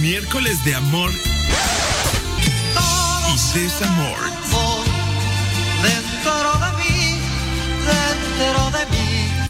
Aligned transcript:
miércoles 0.00 0.64
de 0.64 0.74
amor 0.74 1.12
y 3.54 3.58
desamor. 3.58 4.18
Dentro 5.82 6.52
de 6.58 6.72
mí, 6.78 7.18
dentro 7.86 8.70
de 8.70 8.86
mí. 8.86 9.48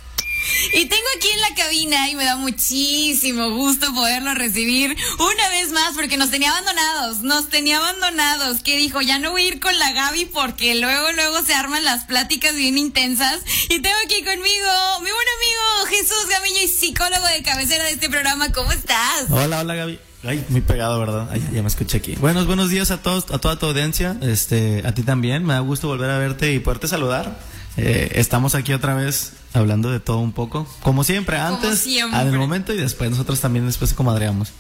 Y 0.75 0.87
tengo 0.87 1.07
aquí 1.17 1.29
en 1.29 1.41
la 1.41 1.55
cabina 1.55 2.09
y 2.09 2.15
me 2.15 2.25
da 2.25 2.37
muchísimo 2.37 3.51
gusto 3.51 3.93
poderlo 3.95 4.35
recibir 4.35 4.97
una 5.19 5.49
vez 5.51 5.73
más 5.73 5.95
porque 5.95 6.17
nos 6.17 6.31
tenía 6.31 6.51
abandonados, 6.51 7.21
nos 7.21 7.49
tenía 7.49 7.79
abandonados, 7.79 8.63
que 8.63 8.77
dijo, 8.77 9.01
ya 9.01 9.19
no 9.19 9.31
voy 9.31 9.43
a 9.43 9.49
ir 9.49 9.61
con 9.61 9.79
la 9.79 9.93
Gaby 9.93 10.27
porque 10.27 10.75
luego, 10.75 11.13
luego 11.13 11.43
se 11.43 11.55
arman 11.55 11.85
las 11.85 12.05
pláticas 12.05 12.55
bien 12.55 12.79
intensas. 12.79 13.41
Y 13.69 13.81
tengo 13.81 13.97
aquí 14.05 14.23
conmigo 14.23 15.01
mi 15.01 15.11
buen 15.11 15.29
amigo 15.39 15.87
Jesús 15.89 16.27
Gamiño 16.29 16.63
y 16.65 16.69
psicólogo 16.69 17.27
de 17.27 17.43
cabecera 17.43 17.85
de 17.85 17.93
este 17.93 18.09
programa. 18.09 18.53
¿Cómo 18.53 18.73
estás? 18.73 19.27
Hola, 19.31 19.61
hola 19.61 19.75
Gaby. 19.75 20.10
Ay, 20.23 20.45
muy 20.51 20.61
pegado, 20.61 20.99
¿verdad? 21.01 21.29
Ay, 21.31 21.43
ya 21.53 21.63
me 21.63 21.69
escuché 21.69 21.97
aquí. 21.97 22.15
Buenos, 22.17 22.47
buenos 22.47 22.69
días 22.69 22.91
a 22.91 22.99
todos, 23.01 23.31
a 23.31 23.39
toda 23.39 23.57
tu 23.57 23.67
audiencia. 23.67 24.17
Este, 24.21 24.83
a 24.87 24.93
ti 24.93 25.03
también. 25.03 25.45
Me 25.45 25.55
da 25.55 25.61
gusto 25.61 25.89
volver 25.89 26.11
a 26.11 26.19
verte 26.19 26.53
y 26.53 26.59
poderte 26.59 26.89
saludar. 26.89 27.39
Eh, 27.77 28.13
estamos 28.17 28.55
aquí 28.55 28.73
otra 28.75 28.95
vez 28.95 29.33
hablando 29.55 29.91
de 29.91 29.99
todo 29.99 30.19
un 30.19 30.33
poco. 30.33 30.67
Como 30.83 31.05
siempre, 31.05 31.39
antes, 31.39 31.79
siempre. 31.79 32.19
al 32.19 32.33
momento 32.33 32.75
y 32.75 32.77
después. 32.77 33.11
Nosotros 33.11 33.41
también 33.41 33.67
después 33.67 33.95
comadreamos. 33.95 34.53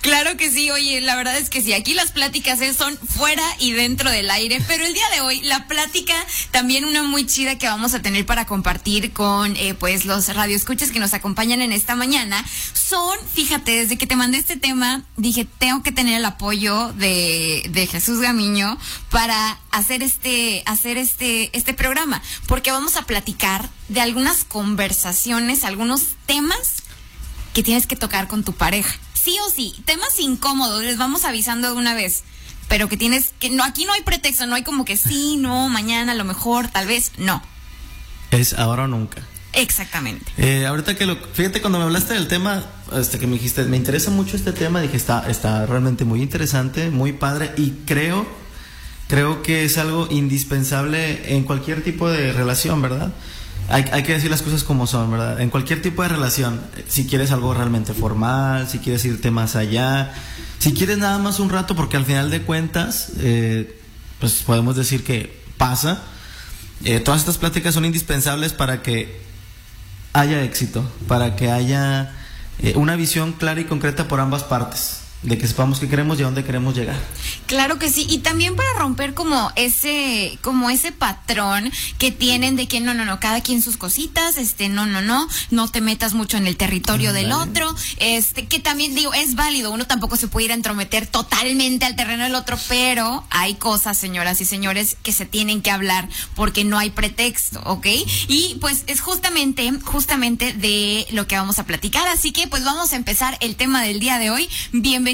Claro 0.00 0.36
que 0.36 0.50
sí, 0.50 0.70
oye, 0.70 1.00
la 1.00 1.16
verdad 1.16 1.36
es 1.38 1.50
que 1.50 1.62
sí, 1.62 1.72
aquí 1.72 1.94
las 1.94 2.12
pláticas 2.12 2.60
eh, 2.60 2.74
son 2.74 2.96
fuera 2.98 3.42
y 3.58 3.72
dentro 3.72 4.10
del 4.10 4.30
aire, 4.30 4.62
pero 4.66 4.84
el 4.84 4.94
día 4.94 5.08
de 5.14 5.20
hoy 5.20 5.40
la 5.42 5.66
plática 5.66 6.14
también 6.50 6.84
una 6.84 7.02
muy 7.02 7.26
chida 7.26 7.58
que 7.58 7.66
vamos 7.66 7.94
a 7.94 8.02
tener 8.02 8.26
para 8.26 8.46
compartir 8.46 9.12
con 9.12 9.56
eh, 9.56 9.74
pues 9.74 10.04
los 10.04 10.34
radioescuchas 10.34 10.90
que 10.90 10.98
nos 10.98 11.14
acompañan 11.14 11.60
en 11.60 11.72
esta 11.72 11.94
mañana 11.94 12.44
son, 12.72 13.18
fíjate, 13.34 13.72
desde 13.72 13.98
que 13.98 14.06
te 14.06 14.16
mandé 14.16 14.38
este 14.38 14.56
tema 14.56 15.04
dije, 15.16 15.46
tengo 15.58 15.82
que 15.82 15.92
tener 15.92 16.18
el 16.18 16.24
apoyo 16.24 16.92
de, 16.94 17.66
de 17.70 17.86
Jesús 17.86 18.20
Gamiño 18.20 18.78
para 19.10 19.58
hacer 19.70 20.02
este 20.02 20.62
hacer 20.66 20.98
este 20.98 21.56
este 21.56 21.74
programa, 21.74 22.22
porque 22.46 22.70
vamos 22.70 22.96
a 22.96 23.02
platicar 23.02 23.68
de 23.88 24.00
algunas 24.00 24.44
conversaciones, 24.44 25.64
algunos 25.64 26.02
temas 26.26 26.82
que 27.52 27.62
tienes 27.62 27.86
que 27.86 27.96
tocar 27.96 28.28
con 28.28 28.44
tu 28.44 28.52
pareja. 28.52 28.98
Sí 29.22 29.36
o 29.46 29.50
sí, 29.50 29.74
temas 29.84 30.18
incómodos, 30.18 30.82
les 30.82 30.98
vamos 30.98 31.24
avisando 31.24 31.68
de 31.68 31.74
una 31.74 31.94
vez. 31.94 32.24
Pero 32.68 32.88
que 32.88 32.96
tienes 32.96 33.32
que 33.38 33.50
no 33.50 33.62
aquí 33.62 33.84
no 33.84 33.92
hay 33.92 34.02
pretexto, 34.02 34.46
no 34.46 34.54
hay 34.54 34.62
como 34.62 34.84
que 34.84 34.96
sí, 34.96 35.36
no, 35.36 35.68
mañana, 35.68 36.12
a 36.12 36.14
lo 36.14 36.24
mejor, 36.24 36.68
tal 36.68 36.86
vez, 36.86 37.12
no. 37.18 37.42
Es 38.30 38.54
ahora 38.54 38.84
o 38.84 38.88
nunca. 38.88 39.22
Exactamente. 39.52 40.32
Eh, 40.38 40.66
ahorita 40.66 40.96
que 40.96 41.06
lo, 41.06 41.16
fíjate 41.16 41.60
cuando 41.60 41.78
me 41.78 41.84
hablaste 41.84 42.14
del 42.14 42.26
tema, 42.26 42.64
este 42.94 43.18
que 43.18 43.26
me 43.26 43.34
dijiste, 43.34 43.64
me 43.64 43.76
interesa 43.76 44.10
mucho 44.10 44.36
este 44.36 44.52
tema, 44.52 44.80
dije 44.80 44.96
está, 44.96 45.28
está 45.28 45.66
realmente 45.66 46.04
muy 46.04 46.22
interesante, 46.22 46.90
muy 46.90 47.12
padre 47.12 47.52
y 47.56 47.72
creo, 47.84 48.26
creo 49.08 49.42
que 49.42 49.64
es 49.64 49.76
algo 49.76 50.08
indispensable 50.10 51.36
en 51.36 51.44
cualquier 51.44 51.84
tipo 51.84 52.08
de 52.08 52.32
relación, 52.32 52.80
¿verdad? 52.80 53.12
Hay, 53.68 53.84
hay, 53.92 54.02
que 54.02 54.12
decir 54.12 54.30
las 54.30 54.42
cosas 54.42 54.64
como 54.64 54.86
son, 54.86 55.10
¿verdad? 55.10 55.40
En 55.40 55.48
cualquier 55.48 55.80
tipo 55.80 56.02
de 56.02 56.08
relación, 56.08 56.60
si 56.88 57.06
quieres 57.06 57.30
algo 57.30 57.54
realmente 57.54 57.94
formal, 57.94 58.68
si 58.68 58.78
quieres 58.78 59.04
irte 59.04 59.30
más 59.30 59.56
allá, 59.56 60.12
si 60.58 60.74
quieres 60.74 60.98
nada 60.98 61.18
más 61.18 61.40
un 61.40 61.48
rato, 61.48 61.74
porque 61.74 61.96
al 61.96 62.04
final 62.04 62.30
de 62.30 62.42
cuentas, 62.42 63.12
eh, 63.18 63.80
pues 64.18 64.42
podemos 64.44 64.76
decir 64.76 65.04
que 65.04 65.42
pasa. 65.56 66.02
Eh, 66.84 67.00
todas 67.00 67.20
estas 67.20 67.38
pláticas 67.38 67.74
son 67.74 67.84
indispensables 67.84 68.52
para 68.52 68.82
que 68.82 69.20
haya 70.12 70.42
éxito, 70.42 70.84
para 71.08 71.36
que 71.36 71.50
haya 71.50 72.12
eh, 72.58 72.74
una 72.76 72.96
visión 72.96 73.32
clara 73.32 73.60
y 73.60 73.64
concreta 73.64 74.08
por 74.08 74.20
ambas 74.20 74.42
partes 74.44 75.01
de 75.22 75.38
que 75.38 75.46
sepamos 75.46 75.78
qué 75.80 75.88
queremos 75.88 76.18
y 76.18 76.22
a 76.22 76.26
dónde 76.26 76.44
queremos 76.44 76.74
llegar. 76.74 76.96
Claro 77.46 77.78
que 77.78 77.88
sí, 77.90 78.06
y 78.08 78.18
también 78.18 78.56
para 78.56 78.72
romper 78.78 79.14
como 79.14 79.52
ese 79.56 80.38
como 80.42 80.70
ese 80.70 80.92
patrón 80.92 81.70
que 81.98 82.10
tienen 82.10 82.56
de 82.56 82.66
que 82.66 82.80
no 82.80 82.94
no 82.94 83.04
no, 83.04 83.20
cada 83.20 83.40
quien 83.40 83.62
sus 83.62 83.76
cositas, 83.76 84.36
este 84.38 84.68
no 84.68 84.86
no 84.86 85.00
no, 85.02 85.28
no 85.50 85.68
te 85.68 85.80
metas 85.80 86.14
mucho 86.14 86.36
en 86.36 86.46
el 86.46 86.56
territorio 86.56 87.10
Mm, 87.10 87.14
del 87.14 87.30
vale. 87.30 87.50
otro, 87.50 87.74
este 87.98 88.46
que 88.46 88.58
también 88.58 88.94
digo, 88.94 89.12
es 89.14 89.34
válido, 89.34 89.70
uno 89.70 89.86
tampoco 89.86 90.16
se 90.16 90.28
puede 90.28 90.46
ir 90.46 90.52
a 90.52 90.54
entrometer 90.54 91.06
totalmente 91.06 91.84
al 91.84 91.96
terreno 91.96 92.24
del 92.24 92.34
otro, 92.34 92.58
pero 92.68 93.24
hay 93.30 93.54
cosas, 93.54 93.96
señoras 93.98 94.40
y 94.40 94.44
señores, 94.44 94.96
que 95.02 95.12
se 95.12 95.26
tienen 95.26 95.62
que 95.62 95.70
hablar 95.70 96.08
porque 96.34 96.64
no 96.64 96.78
hay 96.78 96.90
pretexto, 96.90 97.60
¿ok? 97.64 97.86
Y 98.28 98.56
pues 98.60 98.84
es 98.86 99.00
justamente 99.00 99.70
justamente 99.84 100.52
de 100.52 101.06
lo 101.10 101.26
que 101.26 101.36
vamos 101.36 101.58
a 101.58 101.64
platicar, 101.64 102.06
así 102.08 102.32
que 102.32 102.46
pues 102.48 102.64
vamos 102.64 102.92
a 102.92 102.96
empezar 102.96 103.36
el 103.40 103.56
tema 103.56 103.82
del 103.82 104.00
día 104.00 104.18
de 104.18 104.30
hoy. 104.30 104.48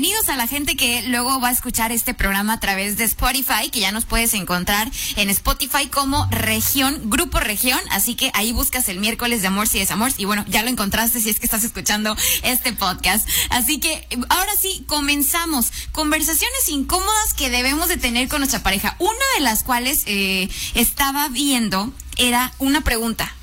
Bienvenidos 0.00 0.28
a 0.28 0.36
la 0.36 0.46
gente 0.46 0.76
que 0.76 1.02
luego 1.08 1.40
va 1.40 1.48
a 1.48 1.50
escuchar 1.50 1.90
este 1.90 2.14
programa 2.14 2.52
a 2.52 2.60
través 2.60 2.96
de 2.96 3.02
Spotify, 3.02 3.68
que 3.72 3.80
ya 3.80 3.90
nos 3.90 4.04
puedes 4.04 4.32
encontrar 4.32 4.88
en 5.16 5.28
Spotify 5.28 5.88
como 5.88 6.28
región, 6.30 7.10
grupo 7.10 7.40
región, 7.40 7.80
así 7.90 8.14
que 8.14 8.30
ahí 8.34 8.52
buscas 8.52 8.88
el 8.88 9.00
miércoles 9.00 9.42
de 9.42 9.48
amor 9.48 9.66
y 9.72 9.80
desamor 9.80 10.12
y 10.16 10.24
bueno, 10.24 10.44
ya 10.46 10.62
lo 10.62 10.68
encontraste 10.68 11.20
si 11.20 11.30
es 11.30 11.40
que 11.40 11.46
estás 11.46 11.64
escuchando 11.64 12.16
este 12.44 12.72
podcast. 12.72 13.28
Así 13.50 13.80
que 13.80 14.06
ahora 14.28 14.52
sí, 14.56 14.84
comenzamos. 14.86 15.72
Conversaciones 15.90 16.68
incómodas 16.68 17.34
que 17.34 17.50
debemos 17.50 17.88
de 17.88 17.96
tener 17.96 18.28
con 18.28 18.38
nuestra 18.38 18.62
pareja. 18.62 18.94
Una 19.00 19.24
de 19.34 19.40
las 19.40 19.64
cuales 19.64 20.04
eh, 20.06 20.48
estaba 20.74 21.28
viendo 21.28 21.92
era 22.18 22.52
una 22.60 22.82
pregunta 22.82 23.34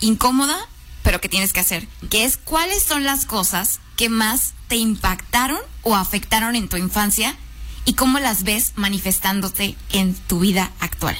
incómoda, 0.00 0.58
pero 1.04 1.20
que 1.20 1.28
tienes 1.28 1.52
que 1.52 1.60
hacer, 1.60 1.86
que 2.10 2.24
es 2.24 2.36
cuáles 2.36 2.82
son 2.82 3.04
las 3.04 3.26
cosas 3.26 3.78
que 3.96 4.08
más 4.08 4.54
te 4.68 4.76
impactaron 4.76 5.58
o 5.82 5.94
afectaron 5.94 6.56
en 6.56 6.68
tu 6.68 6.76
infancia 6.76 7.36
y 7.84 7.94
cómo 7.94 8.18
las 8.18 8.44
ves 8.44 8.72
manifestándote 8.76 9.76
en 9.92 10.14
tu 10.14 10.40
vida 10.40 10.72
actual. 10.80 11.16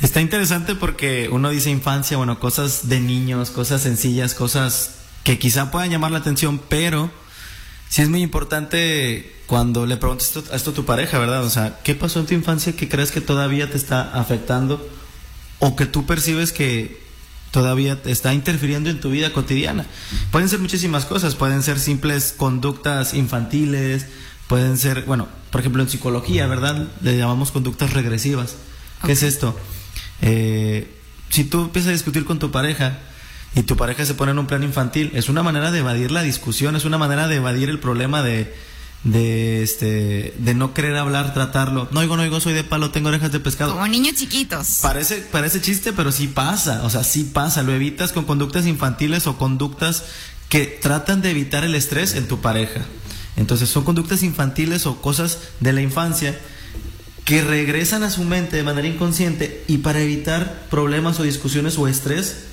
Está 0.00 0.20
interesante 0.20 0.74
porque 0.74 1.28
uno 1.30 1.50
dice 1.50 1.70
infancia, 1.70 2.16
bueno, 2.16 2.40
cosas 2.40 2.88
de 2.88 3.00
niños, 3.00 3.50
cosas 3.50 3.82
sencillas, 3.82 4.34
cosas 4.34 4.96
que 5.22 5.38
quizá 5.38 5.70
puedan 5.70 5.90
llamar 5.90 6.10
la 6.10 6.18
atención, 6.18 6.60
pero 6.68 7.10
sí 7.88 8.02
es 8.02 8.08
muy 8.08 8.22
importante 8.22 9.36
cuando 9.46 9.86
le 9.86 9.96
preguntas 9.96 10.28
esto, 10.28 10.54
esto 10.54 10.70
a 10.70 10.74
tu 10.74 10.84
pareja, 10.84 11.18
¿verdad? 11.18 11.44
O 11.44 11.50
sea, 11.50 11.78
¿qué 11.84 11.94
pasó 11.94 12.18
en 12.18 12.26
tu 12.26 12.34
infancia 12.34 12.74
que 12.74 12.88
crees 12.88 13.12
que 13.12 13.20
todavía 13.20 13.70
te 13.70 13.76
está 13.76 14.18
afectando 14.18 14.84
o 15.60 15.76
que 15.76 15.86
tú 15.86 16.04
percibes 16.04 16.52
que 16.52 17.01
todavía 17.52 18.02
te 18.02 18.10
está 18.10 18.34
interfiriendo 18.34 18.90
en 18.90 18.98
tu 18.98 19.10
vida 19.10 19.32
cotidiana? 19.32 19.86
Pueden 20.32 20.48
ser 20.48 20.58
muchísimas 20.58 21.04
cosas, 21.04 21.36
pueden 21.36 21.62
ser 21.62 21.78
simples 21.78 22.34
conductas 22.36 23.14
infantiles, 23.14 24.06
pueden 24.48 24.76
ser, 24.76 25.02
bueno, 25.02 25.28
por 25.50 25.60
ejemplo 25.60 25.82
en 25.82 25.88
psicología, 25.88 26.48
¿verdad? 26.48 26.88
Le 27.02 27.16
llamamos 27.16 27.52
conductas 27.52 27.92
regresivas. 27.92 28.56
¿Qué 29.06 29.12
es 29.12 29.22
esto? 29.22 29.56
Eh, 30.20 30.98
si 31.28 31.44
tú 31.44 31.62
empiezas 31.62 31.90
a 31.90 31.92
discutir 31.92 32.24
con 32.24 32.38
tu 32.38 32.50
pareja 32.50 32.98
y 33.54 33.62
tu 33.62 33.76
pareja 33.76 34.04
se 34.04 34.14
pone 34.14 34.32
en 34.32 34.38
un 34.38 34.46
plan 34.46 34.62
infantil, 34.62 35.12
es 35.14 35.28
una 35.28 35.42
manera 35.42 35.70
de 35.70 35.80
evadir 35.80 36.10
la 36.10 36.22
discusión, 36.22 36.74
es 36.74 36.84
una 36.84 36.98
manera 36.98 37.28
de 37.28 37.36
evadir 37.36 37.68
el 37.68 37.78
problema 37.78 38.22
de, 38.22 38.52
de 39.04 39.62
este 39.62 40.34
de 40.38 40.54
no 40.54 40.74
querer 40.74 40.96
hablar, 40.96 41.34
tratarlo. 41.34 41.88
No 41.90 42.00
oigo, 42.00 42.16
no 42.16 42.22
oigo, 42.22 42.40
soy 42.40 42.52
de 42.52 42.64
palo, 42.64 42.90
tengo 42.90 43.08
orejas 43.08 43.32
de 43.32 43.40
pescado. 43.40 43.72
Como 43.72 43.86
niños 43.88 44.14
chiquitos. 44.14 44.78
Parece, 44.80 45.16
parece 45.16 45.60
chiste, 45.60 45.92
pero 45.92 46.12
sí 46.12 46.28
pasa, 46.28 46.82
o 46.84 46.90
sea, 46.90 47.02
sí 47.04 47.24
pasa. 47.24 47.62
Lo 47.62 47.72
evitas 47.72 48.12
con 48.12 48.24
conductas 48.24 48.66
infantiles 48.66 49.26
o 49.26 49.38
conductas 49.38 50.04
que 50.48 50.66
tratan 50.66 51.22
de 51.22 51.30
evitar 51.30 51.64
el 51.64 51.74
estrés 51.74 52.14
en 52.14 52.28
tu 52.28 52.40
pareja. 52.40 52.82
Entonces 53.36 53.70
son 53.70 53.84
conductas 53.84 54.22
infantiles 54.22 54.86
o 54.86 55.00
cosas 55.00 55.38
de 55.60 55.72
la 55.72 55.80
infancia 55.80 56.38
que 57.24 57.42
regresan 57.42 58.02
a 58.02 58.10
su 58.10 58.24
mente 58.24 58.56
de 58.56 58.62
manera 58.62 58.86
inconsciente 58.86 59.64
y 59.68 59.78
para 59.78 60.00
evitar 60.00 60.66
problemas 60.70 61.18
o 61.20 61.22
discusiones 61.22 61.78
o 61.78 61.88
estrés 61.88 62.44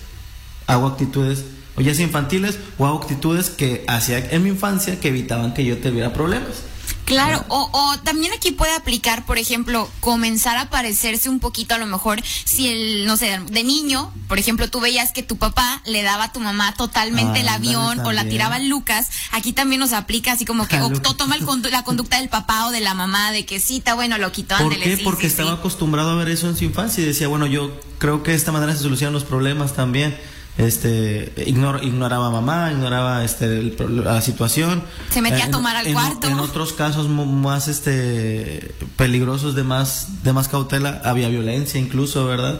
hago 0.67 0.87
actitudes 0.87 1.43
o 1.75 1.81
ya 1.81 1.93
sea 1.93 2.05
infantiles 2.05 2.57
o 2.77 2.85
actitudes 2.87 3.49
que 3.49 3.83
hacía 3.87 4.17
en 4.31 4.43
mi 4.43 4.49
infancia 4.49 4.99
que 4.99 5.09
evitaban 5.09 5.53
que 5.53 5.63
yo 5.65 5.77
tuviera 5.77 6.13
problemas. 6.13 6.63
Claro, 7.05 7.43
o, 7.47 7.69
o 7.73 7.99
también 8.01 8.31
aquí 8.33 8.51
puede 8.51 8.75
aplicar, 8.75 9.25
por 9.25 9.39
ejemplo, 9.39 9.89
comenzar 9.99 10.57
a 10.57 10.69
parecerse 10.69 11.27
un 11.27 11.39
poquito 11.39 11.73
a 11.73 11.79
lo 11.79 11.87
mejor 11.87 12.21
si 12.45 12.67
el, 12.67 13.07
no 13.07 13.17
sé, 13.17 13.39
de 13.49 13.63
niño, 13.63 14.13
por 14.27 14.37
ejemplo, 14.37 14.69
tú 14.69 14.79
veías 14.79 15.11
que 15.11 15.23
tu 15.23 15.37
papá 15.37 15.81
le 15.87 16.03
daba 16.03 16.25
a 16.25 16.31
tu 16.31 16.39
mamá 16.39 16.75
totalmente 16.75 17.39
Ah, 17.39 17.41
el 17.41 17.47
avión 17.47 17.99
o 18.01 18.11
la 18.11 18.25
tiraba 18.29 18.57
al 18.57 18.67
Lucas, 18.69 19.07
aquí 19.31 19.53
también 19.53 19.79
nos 19.79 19.91
aplica 19.91 20.33
así 20.33 20.45
como 20.45 20.67
que 20.67 20.75
A 20.77 20.85
o 20.85 20.89
Lucas. 20.89 21.01
to- 21.01 21.15
toma 21.15 21.35
el 21.35 21.47
condu- 21.47 21.71
la 21.71 21.83
conducta 21.83 22.19
del 22.19 22.29
papá 22.29 22.67
o 22.67 22.71
de 22.71 22.79
la 22.79 22.93
mamá 22.93 23.31
de 23.31 23.43
que 23.43 23.59
sí, 23.59 23.77
está 23.77 23.95
bueno, 23.95 24.19
lo 24.19 24.31
quitó, 24.31 24.55
¿Por 24.59 24.77
qué? 24.77 24.97
sí, 24.97 25.03
Porque 25.03 25.21
sí, 25.23 25.27
estaba 25.31 25.53
sí. 25.53 25.57
acostumbrado 25.57 26.11
a 26.11 26.15
ver 26.15 26.29
eso 26.29 26.47
en 26.47 26.55
su 26.57 26.63
infancia 26.65 27.01
y 27.03 27.07
decía, 27.07 27.27
bueno, 27.27 27.47
yo 27.47 27.71
creo 27.97 28.21
que 28.21 28.31
de 28.31 28.37
esta 28.37 28.51
manera 28.51 28.73
se 28.75 28.83
solucionan 28.83 29.13
los 29.13 29.23
problemas 29.23 29.73
también. 29.73 30.15
Este, 30.59 31.33
ignor- 31.47 31.81
ignoraba 31.83 32.27
a 32.27 32.31
mamá, 32.31 32.69
ignoraba 32.71 33.23
este, 33.23 33.45
el 33.45 34.03
la 34.03 34.21
situación. 34.21 34.83
Se 35.09 35.21
metía 35.21 35.43
a 35.43 35.45
En- 35.45 35.51
tomar 35.51 35.75
al 35.77 35.87
en- 35.87 35.93
cuarto. 35.93 36.27
En 36.27 36.37
otros 36.39 36.73
casos 36.73 37.07
más 37.07 37.67
este, 37.69 38.75
peligrosos 38.97 39.55
de 39.55 39.63
más, 39.63 40.21
de 40.23 40.33
más 40.33 40.49
cautela, 40.49 41.01
había 41.05 41.29
violencia 41.29 41.79
incluso, 41.79 42.25
¿verdad? 42.25 42.59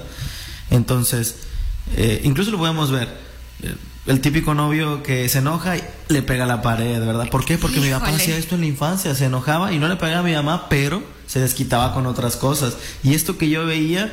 Entonces, 0.71 1.35
eh, 1.97 2.21
incluso 2.23 2.51
lo 2.51 2.57
podemos 2.57 2.89
ver. 2.89 3.27
el 4.07 4.21
típico 4.21 4.55
novio 4.55 5.03
que 5.03 5.27
se 5.29 5.37
enoja 5.39 5.77
y 5.77 5.83
le 6.07 6.23
pega 6.23 6.45
a 6.45 6.47
la 6.47 6.61
pared, 6.63 6.99
¿verdad? 7.05 7.29
¿Por 7.29 7.45
qué? 7.45 7.57
Porque 7.59 7.79
mi 7.79 7.91
papá 7.91 8.07
Híjole. 8.07 8.23
hacía 8.23 8.37
esto 8.37 8.55
en 8.55 8.61
la 8.61 8.67
infancia, 8.67 9.13
se 9.13 9.25
enojaba 9.25 9.71
y 9.71 9.77
no 9.77 9.87
le 9.87 9.97
pegaba 9.97 10.21
a 10.21 10.23
mi 10.23 10.33
mamá, 10.33 10.67
pero 10.67 11.03
se 11.27 11.39
desquitaba 11.41 11.93
con 11.93 12.07
otras 12.07 12.35
cosas. 12.37 12.75
Y 13.03 13.13
esto 13.13 13.37
que 13.37 13.49
yo 13.49 13.65
veía, 13.67 14.11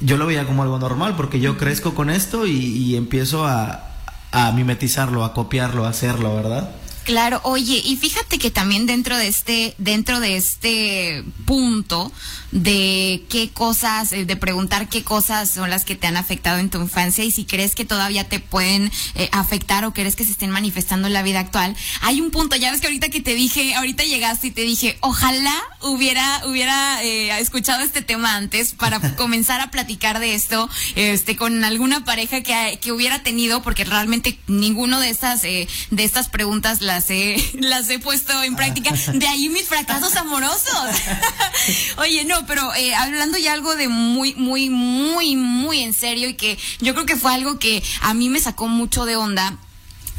yo 0.00 0.16
lo 0.16 0.26
veía 0.26 0.46
como 0.46 0.62
algo 0.62 0.78
normal, 0.78 1.14
porque 1.16 1.40
yo 1.40 1.58
crezco 1.58 1.94
con 1.94 2.10
esto 2.10 2.46
y, 2.46 2.52
y 2.52 2.96
empiezo 2.96 3.46
a, 3.46 3.88
a 4.32 4.52
mimetizarlo, 4.52 5.24
a 5.24 5.34
copiarlo, 5.34 5.84
a 5.84 5.90
hacerlo, 5.90 6.34
¿verdad? 6.34 6.70
Claro, 7.04 7.40
oye, 7.42 7.82
y 7.84 7.96
fíjate 7.96 8.38
que 8.38 8.50
también 8.50 8.86
dentro 8.86 9.16
de 9.16 9.26
este, 9.26 9.74
dentro 9.78 10.20
de 10.20 10.36
este 10.36 11.24
punto 11.46 12.12
de 12.52 13.24
qué 13.28 13.50
cosas, 13.50 14.12
eh, 14.12 14.24
de 14.24 14.36
preguntar 14.36 14.88
qué 14.88 15.02
cosas 15.02 15.50
son 15.50 15.70
las 15.70 15.84
que 15.84 15.96
te 15.96 16.06
han 16.06 16.16
afectado 16.16 16.58
en 16.58 16.70
tu 16.70 16.80
infancia 16.80 17.24
y 17.24 17.30
si 17.30 17.44
crees 17.44 17.74
que 17.74 17.84
todavía 17.84 18.28
te 18.28 18.40
pueden 18.40 18.92
eh, 19.14 19.28
afectar 19.32 19.84
o 19.84 19.92
crees 19.92 20.16
que 20.16 20.24
se 20.24 20.32
estén 20.32 20.50
manifestando 20.50 21.08
en 21.08 21.14
la 21.14 21.22
vida 21.22 21.40
actual, 21.40 21.74
hay 22.02 22.20
un 22.20 22.30
punto, 22.30 22.54
ya 22.54 22.70
ves 22.70 22.80
que 22.80 22.86
ahorita 22.88 23.08
que 23.08 23.20
te 23.20 23.34
dije, 23.34 23.74
ahorita 23.74 24.04
llegaste 24.04 24.48
y 24.48 24.50
te 24.50 24.62
dije, 24.62 24.96
ojalá 25.00 25.60
hubiera, 25.80 26.42
hubiera 26.46 27.02
eh, 27.02 27.40
escuchado 27.40 27.82
este 27.82 28.02
tema 28.02 28.36
antes 28.36 28.74
para 28.74 29.00
comenzar 29.16 29.60
a 29.60 29.70
platicar 29.70 30.20
de 30.20 30.34
esto, 30.34 30.68
este, 30.94 31.36
con 31.36 31.64
alguna 31.64 32.04
pareja 32.04 32.42
que, 32.42 32.78
que 32.80 32.92
hubiera 32.92 33.22
tenido, 33.22 33.62
porque 33.62 33.84
realmente 33.84 34.38
ninguno 34.46 35.00
de 35.00 35.08
estas, 35.08 35.42
eh, 35.44 35.66
de 35.90 36.04
estas 36.04 36.28
preguntas 36.28 36.82
las 36.82 36.91
he, 37.10 37.36
las 37.60 37.88
he 37.90 37.98
puesto 37.98 38.42
en 38.42 38.56
práctica. 38.56 38.92
De 39.14 39.26
ahí 39.26 39.48
mis 39.48 39.68
fracasos 39.68 40.16
amorosos. 40.16 40.88
Oye, 41.98 42.24
no, 42.24 42.46
pero 42.46 42.74
eh, 42.74 42.94
hablando 42.94 43.38
ya 43.38 43.52
algo 43.52 43.76
de 43.76 43.88
muy, 43.88 44.34
muy, 44.34 44.70
muy, 44.70 45.36
muy 45.36 45.80
en 45.80 45.94
serio 45.94 46.28
y 46.28 46.34
que 46.34 46.58
yo 46.80 46.94
creo 46.94 47.06
que 47.06 47.16
fue 47.16 47.32
algo 47.32 47.58
que 47.58 47.82
a 48.00 48.14
mí 48.14 48.28
me 48.28 48.40
sacó 48.40 48.68
mucho 48.68 49.04
de 49.04 49.16
onda. 49.16 49.56